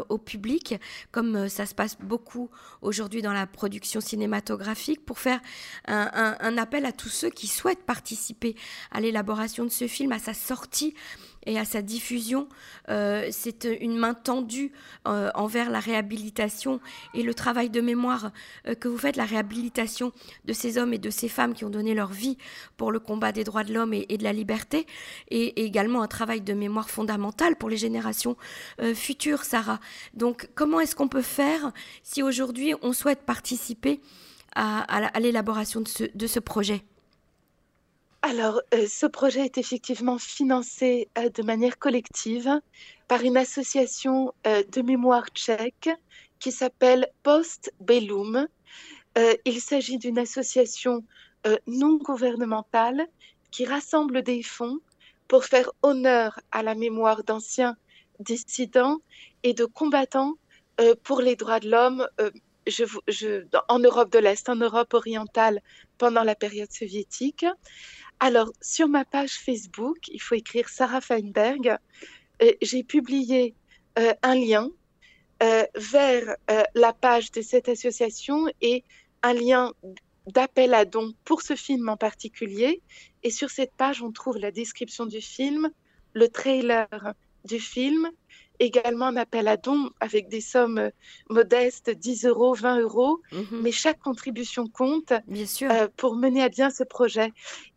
au 0.09 0.17
public, 0.17 0.75
comme 1.11 1.49
ça 1.49 1.65
se 1.65 1.73
passe 1.73 1.97
beaucoup 1.99 2.49
aujourd'hui 2.81 3.21
dans 3.21 3.33
la 3.33 3.47
production 3.47 4.01
cinématographique, 4.01 5.03
pour 5.05 5.19
faire 5.19 5.39
un 5.85 6.57
appel 6.57 6.85
à 6.85 6.91
tous 6.91 7.09
ceux 7.09 7.29
qui 7.29 7.47
souhaitent 7.47 7.85
participer 7.85 8.55
à 8.91 9.01
l'élaboration 9.01 9.63
de 9.63 9.69
ce 9.69 9.87
film, 9.87 10.11
à 10.11 10.19
sa 10.19 10.33
sortie 10.33 10.92
et 11.45 11.59
à 11.59 11.65
sa 11.65 11.81
diffusion. 11.81 12.47
Euh, 12.89 13.27
c'est 13.31 13.65
une 13.65 13.97
main 13.97 14.13
tendue 14.13 14.71
euh, 15.07 15.29
envers 15.35 15.69
la 15.69 15.79
réhabilitation 15.79 16.79
et 17.13 17.23
le 17.23 17.33
travail 17.33 17.69
de 17.69 17.81
mémoire 17.81 18.31
euh, 18.67 18.75
que 18.75 18.87
vous 18.87 18.97
faites, 18.97 19.15
la 19.15 19.25
réhabilitation 19.25 20.11
de 20.45 20.53
ces 20.53 20.77
hommes 20.77 20.93
et 20.93 20.97
de 20.97 21.09
ces 21.09 21.29
femmes 21.29 21.53
qui 21.53 21.65
ont 21.65 21.69
donné 21.69 21.93
leur 21.93 22.11
vie 22.11 22.37
pour 22.77 22.91
le 22.91 22.99
combat 22.99 23.31
des 23.31 23.43
droits 23.43 23.63
de 23.63 23.73
l'homme 23.73 23.93
et, 23.93 24.05
de 24.05 24.23
la 24.23 24.33
liberté, 24.33 24.85
et, 25.29 25.65
également 25.65 26.01
un 26.01 26.07
travail 26.07 26.41
de 26.41 26.53
mémoire 26.53 26.89
fondamental 26.89 27.55
pour 27.55 27.69
les 27.69 27.77
générations 27.77 28.35
futures, 28.93 29.43
Sarah. 29.43 29.79
Donc 30.13 30.49
comment 30.55 30.79
est-ce 30.79 30.95
qu'on 30.95 31.07
peut 31.07 31.21
faire 31.21 31.71
si 32.03 32.21
aujourd'hui 32.21 32.73
on 32.81 32.93
souhaite 32.93 33.21
participer 33.21 34.01
à, 34.55 35.19
l'élaboration 35.19 35.81
de 35.81 36.27
ce 36.27 36.39
projet? 36.39 36.83
Alors, 38.25 38.61
euh, 38.73 38.87
ce 38.87 39.05
projet 39.05 39.41
est 39.41 39.57
effectivement 39.57 40.17
financé 40.17 41.09
euh, 41.17 41.27
de 41.27 41.43
manière 41.43 41.77
collective 41.77 42.49
par 43.09 43.21
une 43.21 43.35
association 43.35 44.33
euh, 44.47 44.63
de 44.71 44.81
mémoire 44.81 45.27
tchèque 45.35 45.89
qui 46.39 46.53
s'appelle 46.53 47.09
Post 47.23 47.73
Bellum. 47.81 48.47
il 49.45 49.59
s'agit 49.59 49.97
d'une 49.97 50.19
association 50.19 51.03
non 51.67 51.97
gouvernementale 51.97 53.05
qui 53.51 53.65
rassemble 53.65 54.23
des 54.23 54.41
fonds 54.41 54.79
pour 55.27 55.43
faire 55.45 55.69
honneur 55.81 56.39
à 56.51 56.63
la 56.63 56.75
mémoire 56.75 57.23
d'anciens 57.23 57.75
dissidents 58.19 58.99
et 59.43 59.53
de 59.53 59.65
combattants 59.65 60.33
pour 61.03 61.21
les 61.21 61.35
droits 61.37 61.61
de 61.61 61.69
l'homme 61.69 62.07
en 63.69 63.79
Europe 63.79 64.11
de 64.11 64.19
l'Est, 64.19 64.49
en 64.49 64.55
Europe 64.55 64.93
orientale 64.93 65.61
pendant 66.03 66.25
la 66.25 66.35
période 66.35 66.69
soviétique. 66.69 67.45
Alors, 68.19 68.51
sur 68.59 68.89
ma 68.89 69.05
page 69.05 69.35
Facebook, 69.35 69.99
il 70.09 70.21
faut 70.21 70.35
écrire 70.35 70.67
Sarah 70.67 70.99
Feinberg. 70.99 71.77
Euh, 72.41 72.51
j'ai 72.61 72.83
publié 72.83 73.55
euh, 73.97 74.13
un 74.21 74.35
lien 74.35 74.69
euh, 75.41 75.65
vers 75.75 76.35
la 76.75 76.91
page 76.91 77.31
de 77.31 77.41
cette 77.41 77.69
association 77.69 78.49
et 78.59 78.83
un 79.21 79.31
lien 79.31 79.71
d'appel 80.27 80.73
à 80.73 80.83
don 80.83 81.13
pour 81.23 81.41
ce 81.41 81.55
film 81.55 81.87
en 81.87 81.95
particulier. 81.95 82.81
Et 83.23 83.31
sur 83.31 83.49
cette 83.49 83.73
page, 83.73 84.03
on 84.03 84.11
trouve 84.11 84.37
la 84.37 84.51
description 84.51 85.05
du 85.05 85.21
film, 85.21 85.71
le 86.11 86.27
trailer 86.27 86.89
du 87.45 87.61
film, 87.61 88.11
également 88.59 89.07
un 89.07 89.17
appel 89.17 89.47
à 89.47 89.57
dons 89.57 89.89
avec 89.99 90.29
des 90.29 90.41
sommes 90.41 90.77
euh, 90.77 90.89
modestes, 91.29 91.89
10 91.89 92.25
euros, 92.25 92.53
20 92.53 92.81
euros, 92.81 93.21
mhm. 93.31 93.61
mais 93.61 93.71
chaque 93.71 93.99
contribution 93.99 94.67
compte 94.67 95.13
bien 95.27 95.45
sûr. 95.45 95.71
Euh, 95.71 95.87
pour 95.97 96.15
mener 96.15 96.43
à 96.43 96.49
bien 96.49 96.69
ce 96.69 96.83
projet. 96.83 97.31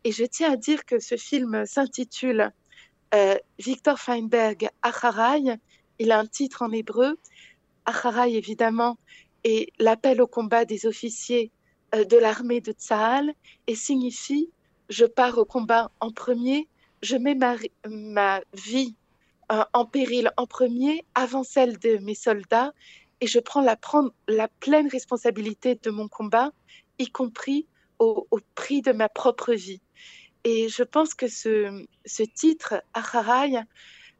Et 0.05 0.13
je 0.13 0.25
tiens 0.25 0.53
à 0.53 0.57
dire 0.57 0.85
que 0.85 0.99
ce 0.99 1.17
film 1.17 1.65
s'intitule 1.67 2.53
euh, 3.15 3.37
Victor 3.59 3.99
Feinberg, 3.99 4.69
Acharay. 4.83 5.59
Il 5.99 6.13
a 6.13 6.19
un 6.19 6.27
titre 6.27 6.63
en 6.63 6.73
hébreu. 6.73 7.19
Acharay, 7.85 8.37
évidemment, 8.37 8.99
est 9.45 9.73
l'appel 9.79 10.21
au 10.21 10.27
combat 10.27 10.65
des 10.65 10.87
officiers 10.87 11.51
de 11.93 12.17
l'armée 12.17 12.61
de 12.61 12.73
Tsahal 12.73 13.33
et 13.69 13.77
signifie 13.77 14.51
je 14.89 15.05
pars 15.05 15.39
au 15.39 15.45
combat 15.45 15.91
en 16.01 16.11
premier, 16.11 16.69
je 17.03 17.17
mets 17.17 17.35
ma, 17.35 17.57
ma 17.89 18.41
vie 18.55 18.95
en 19.49 19.85
péril 19.85 20.31
en 20.37 20.47
premier 20.47 21.05
avant 21.15 21.45
celle 21.45 21.79
de 21.79 21.99
mes 21.99 22.15
soldats 22.15 22.73
et 23.21 23.27
je 23.27 23.39
prends 23.39 23.63
la, 23.63 24.49
pleine 24.61 24.89
responsabilité 24.89 25.75
de 25.77 25.91
mon 25.91 26.09
combat, 26.09 26.53
y 26.99 27.09
compris 27.09 27.67
au, 27.99 28.27
prix 28.55 28.83
de 28.83 28.93
ma 28.93 29.09
propre 29.09 29.55
vie. 29.55 29.81
Et 30.45 30.69
je 30.69 30.83
pense 30.83 31.15
que 31.15 31.29
ce, 31.29 31.87
titre, 32.35 32.83
Acharay, 32.93 33.63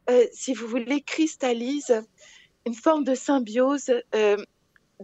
euh, 0.09 0.25
si 0.33 0.53
vous 0.53 0.67
voulez, 0.67 1.01
cristallise 1.01 2.01
une 2.65 2.73
forme 2.73 3.03
de 3.03 3.15
symbiose 3.15 3.91
euh, 4.15 4.37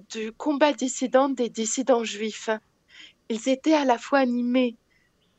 du 0.09 0.31
combat 0.33 0.73
dissident 0.73 1.29
des 1.29 1.49
dissidents 1.49 2.03
juifs. 2.03 2.49
Ils 3.29 3.47
étaient 3.47 3.73
à 3.73 3.85
la 3.85 3.97
fois 3.97 4.19
animés 4.19 4.75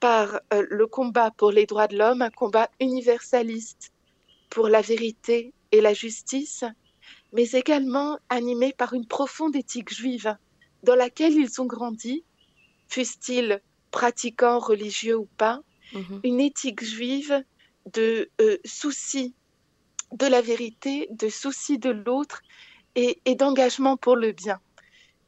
par 0.00 0.40
euh, 0.52 0.64
le 0.70 0.86
combat 0.86 1.32
pour 1.32 1.50
les 1.50 1.66
droits 1.66 1.88
de 1.88 1.98
l'homme, 1.98 2.22
un 2.22 2.30
combat 2.30 2.70
universaliste 2.80 3.93
pour 4.54 4.68
la 4.68 4.80
vérité 4.80 5.52
et 5.73 5.80
la 5.80 5.92
justice, 5.92 6.62
mais 7.32 7.50
également 7.50 8.18
animés 8.28 8.73
par 8.73 8.92
une 8.92 9.04
profonde 9.04 9.56
éthique 9.56 9.92
juive 9.92 10.37
dans 10.84 10.94
laquelle 10.94 11.34
ils 11.34 11.61
ont 11.61 11.66
grandi, 11.66 12.23
fussent-ils 12.88 13.61
pratiquants 13.90 14.61
religieux 14.61 15.16
ou 15.16 15.28
pas, 15.37 15.61
mhm. 15.92 16.20
une 16.23 16.40
éthique 16.40 16.84
juive 16.84 17.42
de 17.92 18.30
euh, 18.40 18.58
souci 18.64 19.34
de 20.12 20.26
la 20.26 20.40
vérité, 20.40 21.08
de 21.11 21.28
souci 21.28 21.78
de 21.78 21.90
l'autre 21.90 22.40
et, 22.94 23.18
d'engagement 23.34 23.96
pour 23.96 24.14
le 24.14 24.30
bien. 24.30 24.61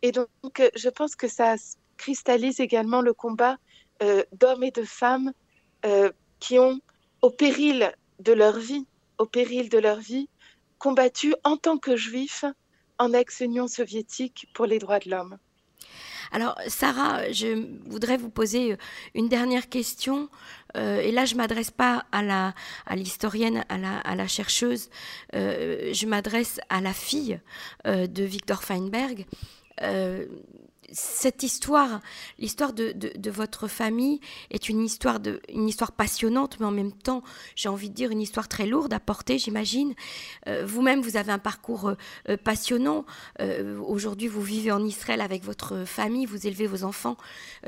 Et 0.03 0.13
donc, 0.13 0.29
euh, 0.61 0.71
je 0.77 0.89
pense 0.89 1.17
que 1.17 1.27
ça 1.27 1.57
cristallise 1.97 2.61
également 2.61 3.01
le 3.01 3.13
combat 3.13 3.57
euh, 4.05 4.23
d'hommes 4.31 4.63
et 4.63 4.71
de 4.71 4.85
femmes 4.85 5.33
qui 6.41 6.59
ont, 6.59 6.81
au 7.23 7.31
péril 7.31 7.93
de 8.19 8.33
leur 8.33 8.59
vie, 8.59 8.87
au 9.19 9.27
péril 9.27 9.69
de 9.69 9.79
leur 9.79 9.99
vie, 9.99 10.29
combattu 10.79 11.35
en 11.45 11.57
tant 11.57 11.79
que 11.79 11.97
juifs 11.97 12.45
en 12.99 13.13
ex-Union 13.13 13.69
soviétique 13.69 14.49
pour 14.55 14.67
les 14.67 14.79
droits 14.79 14.99
de 14.99 15.11
l'homme. 15.11 15.39
Alors, 16.33 16.59
Sarah, 16.67 17.31
je 17.31 17.67
voudrais 17.89 18.17
vous 18.17 18.31
poser 18.31 18.73
euh, 18.73 18.77
une 19.15 19.29
dernière 19.29 19.69
question. 19.69 20.29
Euh, 20.77 21.01
et 21.01 21.13
là, 21.13 21.25
je 21.25 21.35
m'adresse 21.35 21.71
pas 21.71 22.05
à 22.13 22.53
l'historienne, 22.95 23.65
à 23.69 23.79
la, 23.79 23.99
à 23.99 24.15
la 24.17 24.27
chercheuse. 24.27 24.91
Euh, 25.35 25.93
je 25.93 26.07
m'adresse 26.07 26.61
à 26.69 26.81
la 26.81 26.93
fille 26.93 27.41
de 27.85 28.25
Victor 28.25 28.63
Feinberg 28.63 29.27
cette 30.93 31.43
histoire, 31.43 32.01
l'histoire 32.39 32.73
de, 32.73 32.93
de, 32.93 33.31
votre 33.31 33.69
famille 33.69 34.21
est 34.51 34.69
une 34.69 34.85
histoire, 34.85 35.21
de, 35.21 35.41
une 35.53 35.69
histoire 35.69 35.93
passionnante, 35.93 36.59
mais 36.61 36.67
en 36.67 36.71
même 36.71 36.93
temps, 36.93 37.23
j'ai 37.55 37.69
envie 37.69 37.91
de 37.91 37.95
dire 37.95 38.11
une 38.11 38.21
histoire 38.21 38.49
très 38.49 38.67
lourde 38.67 38.93
à 38.93 39.01
porter, 39.01 39.39
j'imagine. 39.39 39.95
Euh, 40.47 40.65
vous-même, 40.67 41.01
vous 41.01 41.17
avez 41.17 41.33
un 41.33 41.39
parcours 41.39 41.89
euh, 41.89 41.95
euh, 42.29 42.37
passionnant. 42.37 43.05
Aujourd'hui, 43.87 44.29
vous 44.29 44.43
vivez 44.43 44.71
en 44.73 44.85
Israël 44.85 45.21
avec 45.21 45.43
votre 45.45 45.85
famille, 45.85 46.27
vous 46.27 46.47
élevez 46.47 46.67
vos 46.67 46.85
enfants 46.85 47.17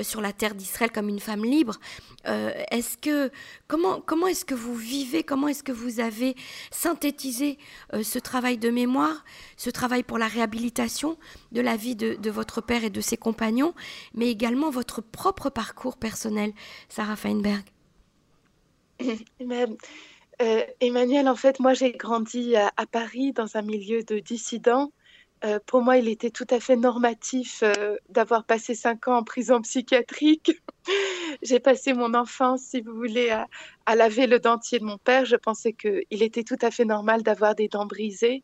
sur 0.00 0.20
la 0.20 0.32
terre 0.32 0.54
d'Israël 0.54 0.90
comme 0.90 1.08
une 1.08 1.20
femme 1.20 1.44
libre. 1.44 1.78
est-ce 2.24 2.96
que 2.96 3.30
comment 3.66 4.00
comment 4.00 4.26
est-ce 4.26 4.44
que 4.44 4.54
vous 4.54 4.74
vivez 4.74 5.22
Comment 5.22 5.48
est-ce 5.48 5.62
que 5.62 5.72
vous 5.72 6.00
avez 6.00 6.36
synthétisé 6.70 7.58
ce 8.02 8.18
travail 8.18 8.58
de 8.58 8.70
mémoire, 8.70 9.24
ce 9.56 9.70
travail 9.70 10.02
pour 10.02 10.18
la 10.18 10.28
réhabilitation 10.28 11.18
de 11.52 11.60
la 11.60 11.76
vie 11.76 11.96
de, 11.96 12.14
de 12.14 12.30
votre 12.30 12.60
père 12.60 12.84
et 12.84 12.90
de 12.90 13.00
ses 13.08 13.16
compagnons, 13.16 13.74
mais 14.14 14.30
également 14.30 14.70
votre 14.70 15.00
propre 15.00 15.50
parcours 15.50 15.96
personnel, 15.96 16.52
Sarah 16.88 17.16
Feinberg 17.16 17.64
euh, 20.42 20.64
Emmanuel, 20.80 21.28
en 21.28 21.36
fait, 21.36 21.60
moi 21.60 21.74
j'ai 21.74 21.92
grandi 21.92 22.56
à, 22.56 22.72
Paris 22.90 23.32
dans 23.32 23.56
un 23.56 23.62
milieu 23.62 24.02
de 24.02 24.18
dissidents. 24.18 24.92
Euh, 25.44 25.60
pour 25.66 25.82
moi, 25.82 25.98
il 25.98 26.08
était 26.08 26.30
tout 26.30 26.46
à 26.50 26.58
fait 26.58 26.74
normatif 26.74 27.62
euh, 27.62 27.96
d'avoir 28.08 28.44
passé 28.44 28.74
cinq 28.74 29.06
ans 29.06 29.18
en 29.18 29.22
prison 29.22 29.62
psychiatrique. 29.62 30.50
j'ai 31.42 31.60
passé 31.60 31.92
mon 31.92 32.14
enfance, 32.14 32.62
si 32.62 32.80
vous 32.80 32.92
voulez, 32.92 33.30
à, 33.30 33.46
à, 33.86 33.94
laver 33.94 34.26
le 34.26 34.40
dentier 34.40 34.80
de 34.80 34.84
mon 34.84 34.98
père. 34.98 35.24
Je 35.26 35.36
pensais 35.36 35.72
qu'il 35.72 36.02
était 36.10 36.42
tout 36.42 36.58
à 36.60 36.72
fait 36.72 36.84
normal 36.84 37.22
d'avoir 37.22 37.54
des 37.54 37.68
dents 37.68 37.86
brisées. 37.86 38.42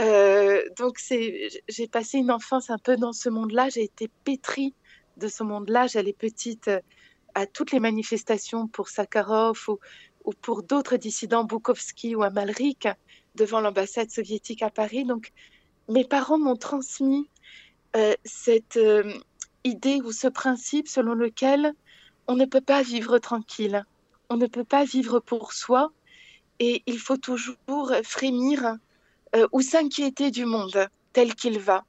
Euh, 0.00 0.62
donc 0.76 0.98
j'ai 1.00 1.88
passé 1.88 2.18
une 2.18 2.30
enfance 2.30 2.70
un 2.70 2.78
peu 2.78 2.96
dans 2.96 3.12
ce 3.12 3.28
monde-là. 3.28 3.68
J'ai 3.68 3.84
été 3.84 4.08
pétrie 4.24 4.74
de 5.16 5.28
ce 5.28 5.42
monde-là. 5.42 5.86
J'allais 5.88 6.12
petite 6.12 6.68
euh, 6.68 6.80
à 7.34 7.46
toutes 7.46 7.72
les 7.72 7.80
manifestations 7.80 8.68
pour 8.68 8.88
Sakharov 8.88 9.68
ou, 10.24 10.32
pour 10.40 10.62
d'autres 10.62 10.96
dissidents, 10.96 11.44
Bukowski 11.44 12.14
ou 12.14 12.22
Amalrik, 12.22 12.88
devant 13.34 13.60
l'ambassade 13.60 14.10
soviétique 14.10 14.62
à 14.62 14.70
Paris. 14.70 15.04
Donc 15.04 15.32
mes 15.88 16.04
parents 16.04 16.38
m'ont 16.38 16.56
transmis 16.56 17.28
euh, 17.96 18.14
cette 18.24 18.78
idée 19.64 20.00
ou 20.04 20.12
ce 20.12 20.28
principe 20.28 20.86
selon 20.86 21.14
lequel 21.14 21.74
on 22.28 22.36
ne 22.36 22.44
peut 22.44 22.60
pas 22.60 22.82
vivre 22.82 23.18
tranquille, 23.18 23.84
on 24.28 24.36
ne 24.36 24.46
peut 24.46 24.64
pas 24.64 24.84
vivre 24.84 25.18
pour 25.18 25.52
soi 25.52 25.90
et 26.60 26.82
il 26.86 26.98
faut 26.98 27.16
toujours 27.16 27.56
frémir 28.04 28.78
ou 29.52 29.60
s'inquiéter 29.60 30.30
du 30.30 30.44
monde 30.44 30.88
tel 31.12 31.34
qu'il 31.34 31.58
va. 31.58 31.84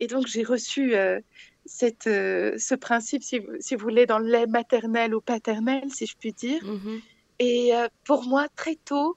Et 0.00 0.06
donc 0.06 0.26
j'ai 0.26 0.42
reçu 0.42 0.94
euh, 0.94 1.20
cette, 1.66 2.06
euh, 2.06 2.56
ce 2.58 2.74
principe, 2.74 3.22
si, 3.22 3.40
si, 3.60 3.74
vous 3.74 3.82
voulez, 3.82 4.06
dans 4.06 4.18
le 4.18 4.30
lait 4.30 4.46
maternel 4.46 5.14
ou 5.14 5.20
paternel, 5.20 5.92
si 5.92 6.06
je 6.06 6.16
puis 6.18 6.32
dire. 6.32 6.62
Mm-hmm. 6.64 7.00
Et 7.40 7.72
pour 8.04 8.24
moi, 8.24 8.48
très 8.54 8.74
tôt, 8.74 9.16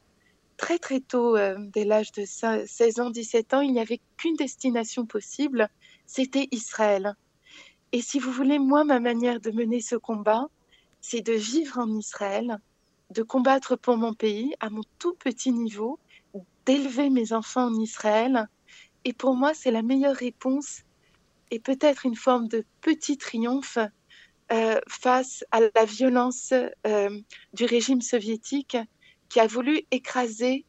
très 0.56 0.80
très 0.80 1.02
tôt, 1.02 1.36
dès 1.58 1.84
l'âge 1.84 2.14
de 2.14 2.24
16 2.24 3.00
ans, 3.02 3.10
17 3.10 3.54
ans, 3.54 3.60
il 3.60 3.74
n'y 3.74 3.82
avait 3.82 4.00
qu'une 4.16 4.38
destination 4.38 5.06
possible, 5.06 5.68
c'était 6.06 6.48
Israël. 6.52 7.16
Et 7.92 8.02
si 8.02 8.20
vous 8.20 8.32
voulez, 8.32 8.60
moi, 8.60 8.84
ma 8.84 9.00
manière 9.00 9.40
de 9.40 9.52
mener 9.52 9.82
ce 9.82 9.96
combat, 9.96 10.48
c'est 11.00 11.22
de 11.22 11.34
vivre 11.34 11.78
en 11.78 11.90
Israël, 11.96 12.60
de 13.12 13.22
combattre 13.24 13.76
pour 13.76 13.98
mon 13.98 14.14
pays 14.14 14.56
à 14.60 14.70
mon 14.70 14.82
tout 14.98 15.14
petit 15.14 15.52
niveau, 15.52 16.00
d'élever 16.66 17.10
mes 17.10 17.34
enfants 17.34 17.68
en 17.68 17.76
Israël. 17.76 18.48
Et 19.06 19.14
pour 19.14 19.36
moi, 19.36 19.54
c'est 19.54 19.72
la 19.72 19.82
meilleure 19.82 20.16
réponse 20.16 20.84
et 21.52 21.60
peut-être 21.60 22.06
une 22.06 22.16
forme 22.16 22.48
de 22.48 22.66
petit 22.82 23.18
triomphe 23.18 23.78
euh, 24.52 24.80
face 24.88 25.44
à 25.52 25.60
la 25.62 25.86
violence 25.86 26.54
euh, 26.88 27.22
du 27.54 27.66
régime 27.66 28.02
soviétique 28.02 28.78
qui 29.30 29.40
a 29.40 29.48
voulu 29.48 29.82
écraser 29.92 30.66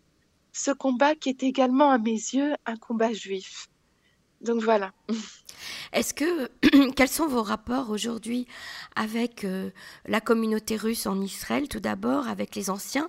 ce 0.53 0.71
combat 0.71 1.15
qui 1.15 1.29
est 1.29 1.43
également 1.43 1.91
à 1.91 1.99
mes 1.99 2.13
yeux 2.13 2.55
un 2.67 2.77
combat 2.77 3.13
juif. 3.13 3.69
Donc 4.41 4.63
voilà. 4.63 4.93
Est-ce 5.92 6.14
que 6.14 6.49
quels 6.97 7.09
sont 7.09 7.27
vos 7.27 7.42
rapports 7.42 7.90
aujourd'hui 7.90 8.47
avec 8.97 9.44
euh, 9.44 9.70
la 10.07 10.20
communauté 10.20 10.77
russe 10.77 11.07
en 11.07 11.20
Israël? 11.20 11.68
Tout 11.68 11.81
d'abord, 11.81 12.29
avec 12.29 12.55
les 12.55 12.70
anciens 12.70 13.07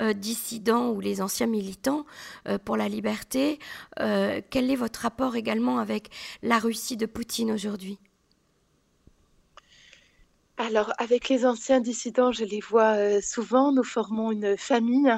euh, 0.00 0.12
dissidents 0.12 0.90
ou 0.90 1.00
les 1.00 1.20
anciens 1.20 1.46
militants 1.46 2.06
euh, 2.48 2.58
pour 2.58 2.76
la 2.76 2.88
liberté 2.88 3.58
Quel 3.96 4.70
est 4.70 4.76
votre 4.76 5.00
rapport 5.00 5.36
également 5.36 5.78
avec 5.78 6.10
la 6.42 6.58
Russie 6.58 6.96
de 6.96 7.06
Poutine 7.06 7.52
aujourd'hui? 7.52 7.98
Alors, 10.58 10.92
avec 10.98 11.28
les 11.28 11.44
anciens 11.44 11.80
dissidents, 11.80 12.32
je 12.32 12.44
les 12.44 12.60
vois 12.60 13.20
souvent. 13.20 13.72
Nous 13.72 13.84
formons 13.84 14.32
une 14.32 14.56
famille 14.56 15.12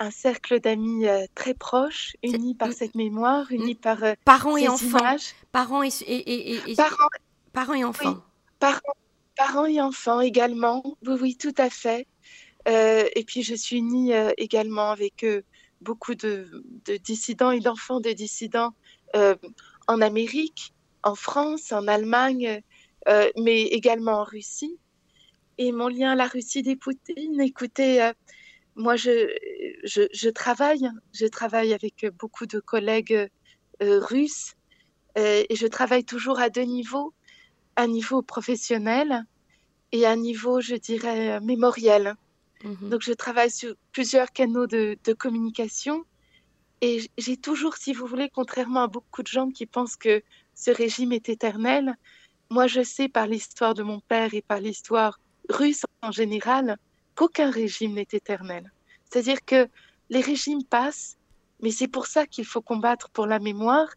un 0.00 0.10
cercle 0.10 0.60
d'amis 0.60 1.06
euh, 1.06 1.24
très 1.34 1.54
proches, 1.54 2.16
unis 2.22 2.54
par 2.54 2.72
cette 2.72 2.94
mémoire, 2.94 3.50
unis 3.50 3.74
par 3.74 4.02
euh, 4.04 4.14
parents 4.24 4.56
et 4.56 4.68
enfants, 4.68 5.16
parents 5.52 5.82
et, 5.82 5.90
et, 6.06 6.74
parents, 6.76 6.96
parents, 7.52 7.74
et 7.74 7.84
enfants, 7.84 8.22
parents, 8.60 8.80
parents, 9.36 9.66
et 9.66 9.80
enfants 9.80 10.20
également. 10.20 10.82
Oui, 11.06 11.18
oui, 11.20 11.36
tout 11.36 11.54
à 11.58 11.70
fait. 11.70 12.06
Euh, 12.68 13.08
et 13.16 13.24
puis 13.24 13.42
je 13.42 13.54
suis 13.54 13.76
unie 13.78 14.12
également 14.36 14.90
avec 14.90 15.24
beaucoup 15.80 16.14
de, 16.14 16.64
de, 16.84 16.96
dissidents 16.96 17.50
et 17.50 17.60
d'enfants 17.60 18.00
de 18.00 18.10
dissidents 18.10 18.74
en 19.14 20.00
Amérique, 20.00 20.74
en 21.02 21.14
France, 21.14 21.72
en 21.72 21.88
Allemagne, 21.88 22.60
mais 23.36 23.62
également 23.62 24.20
en 24.20 24.24
Russie. 24.24 24.78
Et 25.56 25.72
mon 25.72 25.88
lien 25.88 26.12
à 26.12 26.14
la 26.14 26.26
Russie 26.28 26.62
des 26.62 26.76
Poutines, 26.76 27.40
écoutez, 27.40 28.12
moi, 28.78 28.94
je, 28.96 29.28
je, 29.84 30.28
travaille, 30.30 30.88
je 31.12 31.26
travaille 31.26 31.74
avec 31.74 32.06
beaucoup 32.18 32.46
de 32.46 32.60
collègues 32.60 33.28
euh, 33.82 34.00
russes 34.00 34.54
euh, 35.18 35.42
et 35.48 35.56
je 35.56 35.66
travaille 35.66 36.04
toujours 36.04 36.38
à 36.38 36.48
deux 36.48 36.62
niveaux, 36.62 37.12
un 37.76 37.88
niveau 37.88 38.22
professionnel 38.22 39.24
et 39.90 40.06
un 40.06 40.16
niveau, 40.16 40.60
je 40.60 40.76
dirais, 40.76 41.40
mémoriel. 41.40 42.14
Mhm. 42.62 42.88
Donc, 42.88 43.02
je 43.02 43.12
travaille 43.12 43.50
sur 43.50 43.74
plusieurs 43.92 44.32
canaux 44.32 44.68
de, 44.68 44.96
de 45.04 45.12
communication 45.12 46.04
et 46.80 47.10
j'ai 47.18 47.36
toujours, 47.36 47.76
si 47.76 47.92
vous 47.92 48.06
voulez, 48.06 48.30
contrairement 48.32 48.82
à 48.84 48.86
beaucoup 48.86 49.24
de 49.24 49.28
gens 49.28 49.50
qui 49.50 49.66
pensent 49.66 49.96
que 49.96 50.22
ce 50.54 50.70
régime 50.70 51.12
est 51.12 51.28
éternel, 51.28 51.96
moi, 52.50 52.68
je 52.68 52.82
sais 52.82 53.08
par 53.08 53.26
l'histoire 53.26 53.74
de 53.74 53.82
mon 53.82 53.98
père 54.00 54.34
et 54.34 54.42
par 54.42 54.60
l'histoire 54.60 55.18
russe 55.48 55.82
en 56.02 56.12
général 56.12 56.78
qu'aucun 57.18 57.50
régime 57.50 57.94
n'est 57.94 58.06
éternel. 58.12 58.70
C'est-à-dire 59.04 59.44
que 59.44 59.68
les 60.08 60.20
régimes 60.20 60.62
passent, 60.62 61.18
mais 61.60 61.72
c'est 61.72 61.88
pour 61.88 62.06
ça 62.06 62.26
qu'il 62.26 62.44
faut 62.44 62.62
combattre 62.62 63.10
pour 63.10 63.26
la 63.26 63.40
mémoire, 63.40 63.88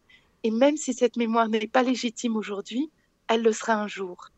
et 0.42 0.50
même 0.50 0.76
si 0.76 0.92
cette 0.92 1.16
mémoire 1.16 1.48
n'est 1.48 1.68
pas 1.68 1.84
légitime 1.84 2.34
aujourd'hui, 2.36 2.90
elle 3.28 3.42
le 3.42 3.52
sera 3.52 3.74
un 3.74 3.86
jour. 3.86 4.30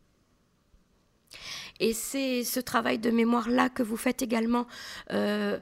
Et 1.81 1.95
c'est 1.95 2.45
ce 2.45 2.61
travail 2.61 2.99
de 2.99 3.11
mémoire-là 3.11 3.71
que 3.71 3.83
vous 3.83 3.97
faites 3.97 4.21
également 4.21 4.67
euh, 5.13 5.59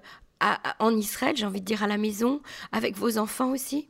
en 0.80 0.96
Israël, 0.96 1.37
j'ai 1.37 1.46
envie 1.46 1.61
de 1.61 1.64
dire 1.64 1.85
à 1.85 1.87
la 1.87 1.98
maison, 1.98 2.42
avec 2.72 2.96
vos 2.96 3.18
enfants 3.18 3.52
aussi? 3.52 3.88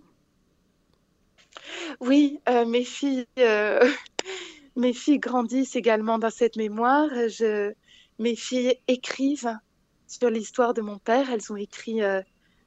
Oui, 2.01 2.39
euh, 2.51 2.67
mes 2.67 2.85
filles, 2.85 3.27
euh, 3.39 3.91
mes 4.77 4.93
filles 4.93 5.21
grandissent 5.21 5.75
également 5.75 6.19
dans 6.19 6.31
cette 6.31 6.57
mémoire. 6.57 7.09
Je, 7.29 7.73
mes 8.19 8.37
filles 8.37 8.79
écrivent 8.89 9.59
sur 10.07 10.31
l'histoire 10.31 10.75
de 10.75 10.83
mon 10.83 10.99
père. 10.99 11.31
Elles 11.31 11.53
ont 11.53 11.57
écrit, 11.57 12.03
euh, 12.03 12.21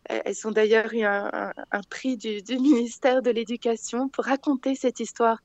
elles 0.05 0.47
ont 0.47 0.51
d'ailleurs 0.51 0.93
eu 0.93 1.03
un, 1.03 1.53
prix 1.89 2.17
du, 2.17 2.41
ministère 2.59 3.21
de 3.21 3.31
l'Éducation 3.31 4.09
pour 4.09 4.25
raconter 4.25 4.75
cette 4.75 4.99
histoire 4.99 5.39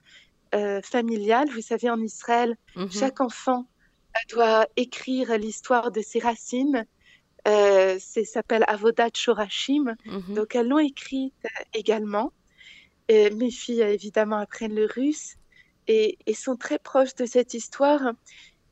euh, 0.54 0.80
familiale. 0.82 1.48
Vous 1.50 1.60
savez, 1.60 1.90
en 1.90 2.00
Israël, 2.00 2.56
mhm. 2.76 2.90
chaque 2.90 3.20
enfant 3.20 3.66
doit 4.30 4.66
écrire 4.76 5.36
l'histoire 5.38 5.92
de 5.92 6.00
ses 6.00 6.18
racines. 6.18 6.84
Euh, 7.48 7.98
ça 7.98 8.24
s'appelle 8.24 8.64
Avodat 8.66 9.10
Shorashim. 9.14 9.94
Mhm. 10.04 10.34
Donc, 10.34 10.54
elles 10.54 10.68
l'ont 10.68 10.78
écrite 10.78 11.34
également. 11.74 12.32
Et 13.08 13.30
mes 13.30 13.50
filles, 13.50 13.82
évidemment, 13.82 14.36
apprennent 14.36 14.74
le 14.74 14.86
russe 14.86 15.34
et, 15.88 16.16
et, 16.26 16.34
sont 16.34 16.56
très 16.56 16.78
proches 16.78 17.14
de 17.16 17.26
cette 17.26 17.54
histoire. 17.54 18.12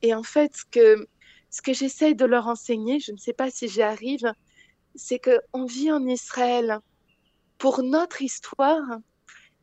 Et 0.03 0.15
en 0.15 0.23
fait, 0.23 0.57
ce 0.57 0.65
que 0.71 1.09
ce 1.51 1.63
que 1.63 1.73
j'essaye 1.73 2.15
de 2.15 2.25
leur 2.25 2.47
enseigner, 2.47 3.01
je 3.01 3.13
ne 3.13 3.17
sais 3.17 3.33
pas 3.33 3.51
si 3.51 3.69
j'y 3.69 3.83
arrive, 3.83 4.33
c'est 4.95 5.21
qu'on 5.21 5.65
vit 5.65 5.91
en 5.91 6.07
Israël 6.07 6.81
pour 7.57 7.83
notre 7.83 8.23
histoire, 8.23 8.99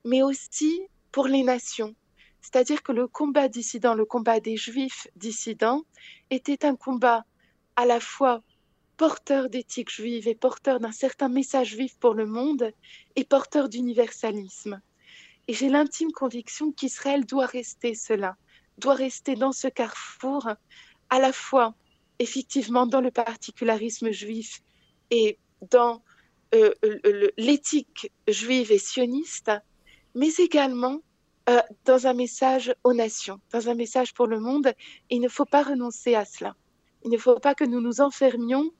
mais 0.03 0.23
aussi 0.23 0.81
pour 1.11 1.27
les 1.27 1.43
nations. 1.43 1.95
C'est-à-dire 2.41 2.83
que 2.83 2.91
le 2.91 3.07
combat 3.07 3.47
dissident, 3.47 3.95
le 3.95 4.05
combat 4.05 4.39
des 4.39 4.57
juifs 4.57 5.07
dissidents, 5.15 5.83
était 6.29 6.65
un 6.65 6.75
combat 6.75 7.25
à 7.75 7.85
la 7.85 7.99
fois 7.99 8.43
porteur 8.97 9.49
d'éthique 9.49 9.91
juive 9.91 10.27
et 10.27 10.35
porteur 10.35 10.79
d'un 10.79 10.91
certain 10.91 11.27
message 11.27 11.69
juif 11.69 11.97
pour 11.99 12.13
le 12.13 12.25
monde 12.25 12.71
et 13.15 13.25
porteur 13.25 13.67
d'universalisme. 13.67 14.79
Et 15.47 15.53
j'ai 15.53 15.69
l'intime 15.69 16.11
conviction 16.11 16.71
qu'Israël 16.71 17.25
doit 17.25 17.45
rester 17.45 17.93
cela, 17.93 18.35
doit 18.77 18.93
rester 18.93 19.35
dans 19.35 19.51
ce 19.51 19.67
carrefour, 19.67 20.49
à 21.09 21.19
la 21.19 21.31
fois 21.31 21.75
effectivement 22.19 22.85
dans 22.85 23.01
le 23.01 23.11
particularisme 23.11 24.11
juif 24.11 24.61
et 25.11 25.37
dans 25.69 26.01
euh, 26.53 26.73
l'éthique 27.37 28.11
juive 28.27 28.71
et 28.71 28.77
sioniste, 28.77 29.51
mais 30.13 30.29
également 30.37 31.01
euh, 31.49 31.59
dans 31.83 32.07
un 32.07 32.13
message 32.13 32.73
aux 32.83 32.93
nations, 32.93 33.39
dans 33.51 33.69
un 33.69 33.75
message 33.75 34.13
pour 34.13 34.27
le 34.27 34.39
monde. 34.39 34.73
il 35.09 35.21
ne 35.21 35.27
faut 35.27 35.45
pas 35.45 35.63
renoncer 35.63 36.15
à 36.15 36.25
cela. 36.25 36.55
Il 37.03 37.11
ne 37.11 37.17
faut 37.17 37.39
pas 37.39 37.53
que 37.53 37.63
nous 37.63 37.81
nous 37.81 38.01
enfermions 38.01 38.71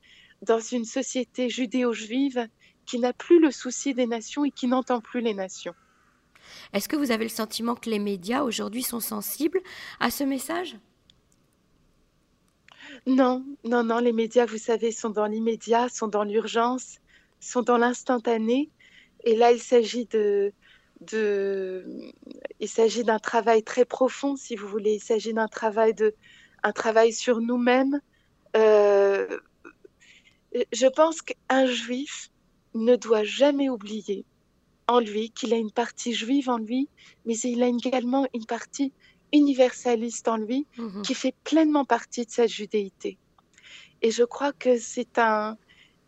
dans 0.42 0.60
une 0.60 0.86
société 0.86 1.50
judéo-juive 1.50 2.48
qui 2.86 3.00
n'a 3.00 3.14
plus 3.14 3.40
le 3.40 3.52
souci 3.52 3.94
des 3.94 4.08
nations 4.08 4.46
et 4.46 4.52
qui 4.52 4.68
n'entend 4.68 5.02
plus 5.02 5.22
les 5.22 5.34
nations. 5.34 5.74
Est-ce 6.74 6.88
que 6.88 6.96
vous 6.96 7.12
avez 7.12 7.26
le 7.26 7.30
sentiment 7.30 7.76
que 7.76 7.90
les 7.90 8.00
médias 8.00 8.44
aujourd'hui 8.44 8.84
sont 8.84 9.00
sensibles 9.00 9.62
à 10.00 10.12
ce 10.12 10.24
message? 10.24 10.78
Non, 13.08 13.46
non, 13.64 13.84
non, 13.84 14.00
les 14.00 14.14
médias, 14.14 14.46
vous 14.46 14.58
savez, 14.58 14.92
sont 14.92 15.12
dans 15.12 15.28
l'immédiat, 15.28 15.90
sont 15.90 16.08
dans 16.08 16.24
l'urgence, 16.24 16.98
sont 17.40 17.62
dans 17.62 17.78
l'instantané. 17.78 18.72
Et 19.24 19.36
là, 19.36 19.52
il 19.52 19.60
s'agit 19.60 20.06
de, 20.08 20.52
il 22.60 22.68
s'agit 22.68 23.04
d'un 23.04 23.20
travail 23.20 23.64
très 23.64 23.86
profond, 23.86 24.36
si 24.36 24.56
vous 24.56 24.68
voulez. 24.68 24.96
Il 24.96 25.04
s'agit 25.04 25.34
d'un 25.34 25.48
travail 25.48 25.94
de, 25.94 26.16
un 26.64 26.72
travail 26.72 27.14
sur 27.14 27.42
nous-mêmes. 27.42 28.02
Euh, 28.56 29.40
je 30.72 30.88
pense 30.88 31.22
qu'un 31.22 31.66
juif 31.68 32.32
ne 32.74 32.96
doit 32.96 33.24
jamais 33.24 33.70
oublier 33.70 34.26
en 34.88 35.00
lui 35.00 35.32
qu'il 35.32 35.54
a 35.54 35.58
une 35.58 35.72
partie 35.72 36.14
juive 36.14 36.50
en 36.50 36.58
lui, 36.58 36.90
mais 37.26 37.38
il 37.38 37.62
a 37.64 37.68
également 37.68 38.28
une 38.34 38.46
partie 38.46 38.94
universaliste 39.36 40.28
en 40.28 40.38
lui 40.38 40.66
mhm. 40.78 41.02
qui 41.04 41.14
fait 41.14 41.36
pleinement 41.44 41.86
partie 41.86 42.26
de 42.26 42.32
sa 42.32 42.48
judéité. 42.48 43.18
Et 44.02 44.12
je 44.12 44.24
crois 44.24 44.54
que 44.54 44.78
c'est 44.78 45.18
un, 45.18 45.58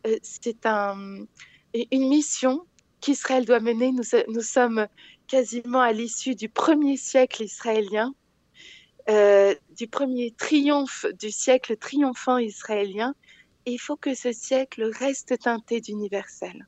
euh, 0.06 0.18
c'est 0.22 0.66
un, 0.66 1.26
une 1.74 2.10
mission 2.10 2.66
qu'Israël 3.02 3.46
doit 3.46 3.60
mener. 3.60 3.92
Nous, 3.92 4.04
nous, 4.28 4.42
sommes 4.42 4.88
quasiment 5.28 5.82
à 5.82 5.92
l'issue 5.92 6.36
du 6.36 6.50
premier 6.50 6.98
siècle 6.98 7.44
israélien, 7.44 8.14
euh, 9.10 9.56
du 9.76 9.88
premier 9.88 10.32
triomphe 10.32 11.06
du 11.20 11.32
siècle 11.32 11.78
triomphant 11.78 12.38
israélien. 12.38 13.16
Et 13.66 13.74
il 13.74 13.80
faut 13.80 13.98
que 13.98 14.16
ce 14.16 14.32
siècle 14.32 14.90
reste 15.00 15.40
teinté 15.40 15.82
d'universel. 15.82 16.68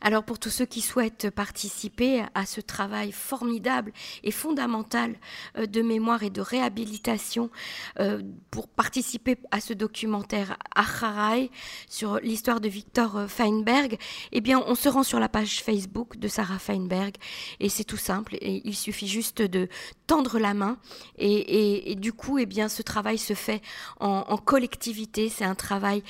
Alors 0.00 0.22
pour 0.22 0.38
tous 0.38 0.50
ceux 0.50 0.64
qui 0.64 0.80
souhaitent 0.80 1.30
participer 1.30 2.22
à 2.34 2.46
ce 2.46 2.60
travail 2.60 3.10
formidable 3.10 3.92
et 4.22 4.30
fondamental 4.30 5.16
euh, 5.56 5.66
de 5.66 5.82
mémoire 5.82 6.22
et 6.22 6.30
de 6.30 6.40
réhabilitation, 6.40 7.50
euh, 7.98 8.22
pour 8.50 8.68
participer 8.68 9.36
à 9.50 9.60
ce 9.60 9.72
documentaire 9.72 10.56
Acharai 10.74 11.50
sur 11.88 12.20
l'histoire 12.20 12.60
de 12.60 12.68
Victor 12.68 13.16
euh, 13.16 13.26
Feinberg, 13.26 13.98
eh 14.32 14.40
bien 14.40 14.62
on 14.66 14.74
se 14.74 14.88
rend 14.88 15.02
sur 15.02 15.18
la 15.18 15.28
page 15.28 15.62
Facebook 15.62 16.16
de 16.16 16.28
Sarah 16.28 16.58
Feinberg 16.58 17.16
et 17.58 17.68
c'est 17.68 17.84
tout 17.84 17.96
simple 17.96 18.36
il 18.40 18.76
suffit 18.76 19.08
juste 19.08 19.42
de 19.42 19.68
tendre 20.06 20.38
la 20.38 20.54
main 20.54 20.78
et, 21.18 21.94
du 21.96 22.12
coup 22.12 22.38
eh 22.38 22.46
bien 22.46 22.68
ce 22.68 22.82
travail 22.82 23.18
se 23.18 23.34
fait 23.34 23.60
en, 24.00 24.36
collectivité, 24.36 25.28
c'est 25.28 25.44
un 25.44 25.54
travail 25.54 26.02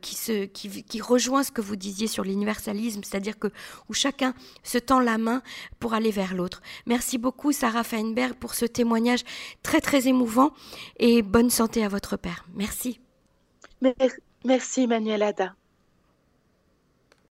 qui, 0.00 0.14
se, 0.14 0.46
qui 0.46 1.00
rejoint 1.00 1.42
ce 1.42 1.50
que 1.50 1.60
vous 1.60 1.76
disiez 1.76 2.06
sur 2.06 2.24
l'universalisme, 2.24 3.02
c'est-à-dire 3.04 3.25
dire 3.26 3.38
que 3.38 3.48
chacun 3.92 4.34
se 4.62 4.78
tend 4.78 5.00
la 5.00 5.18
main 5.18 5.42
pour 5.80 5.94
aller 5.94 6.10
vers 6.10 6.34
l'autre. 6.34 6.62
Merci 6.86 7.18
beaucoup 7.18 7.52
Sarah 7.52 7.84
Feinberg 7.84 8.34
pour 8.34 8.54
ce 8.54 8.66
témoignage 8.66 9.24
très 9.62 9.80
très 9.80 10.06
émouvant 10.06 10.50
et 10.98 11.22
bonne 11.22 11.50
santé 11.50 11.84
à 11.84 11.88
votre 11.88 12.16
père. 12.16 12.44
Merci. 12.54 13.00
Merci 14.44 14.82
Emmanuel 14.82 15.22
Ada. 15.22 15.54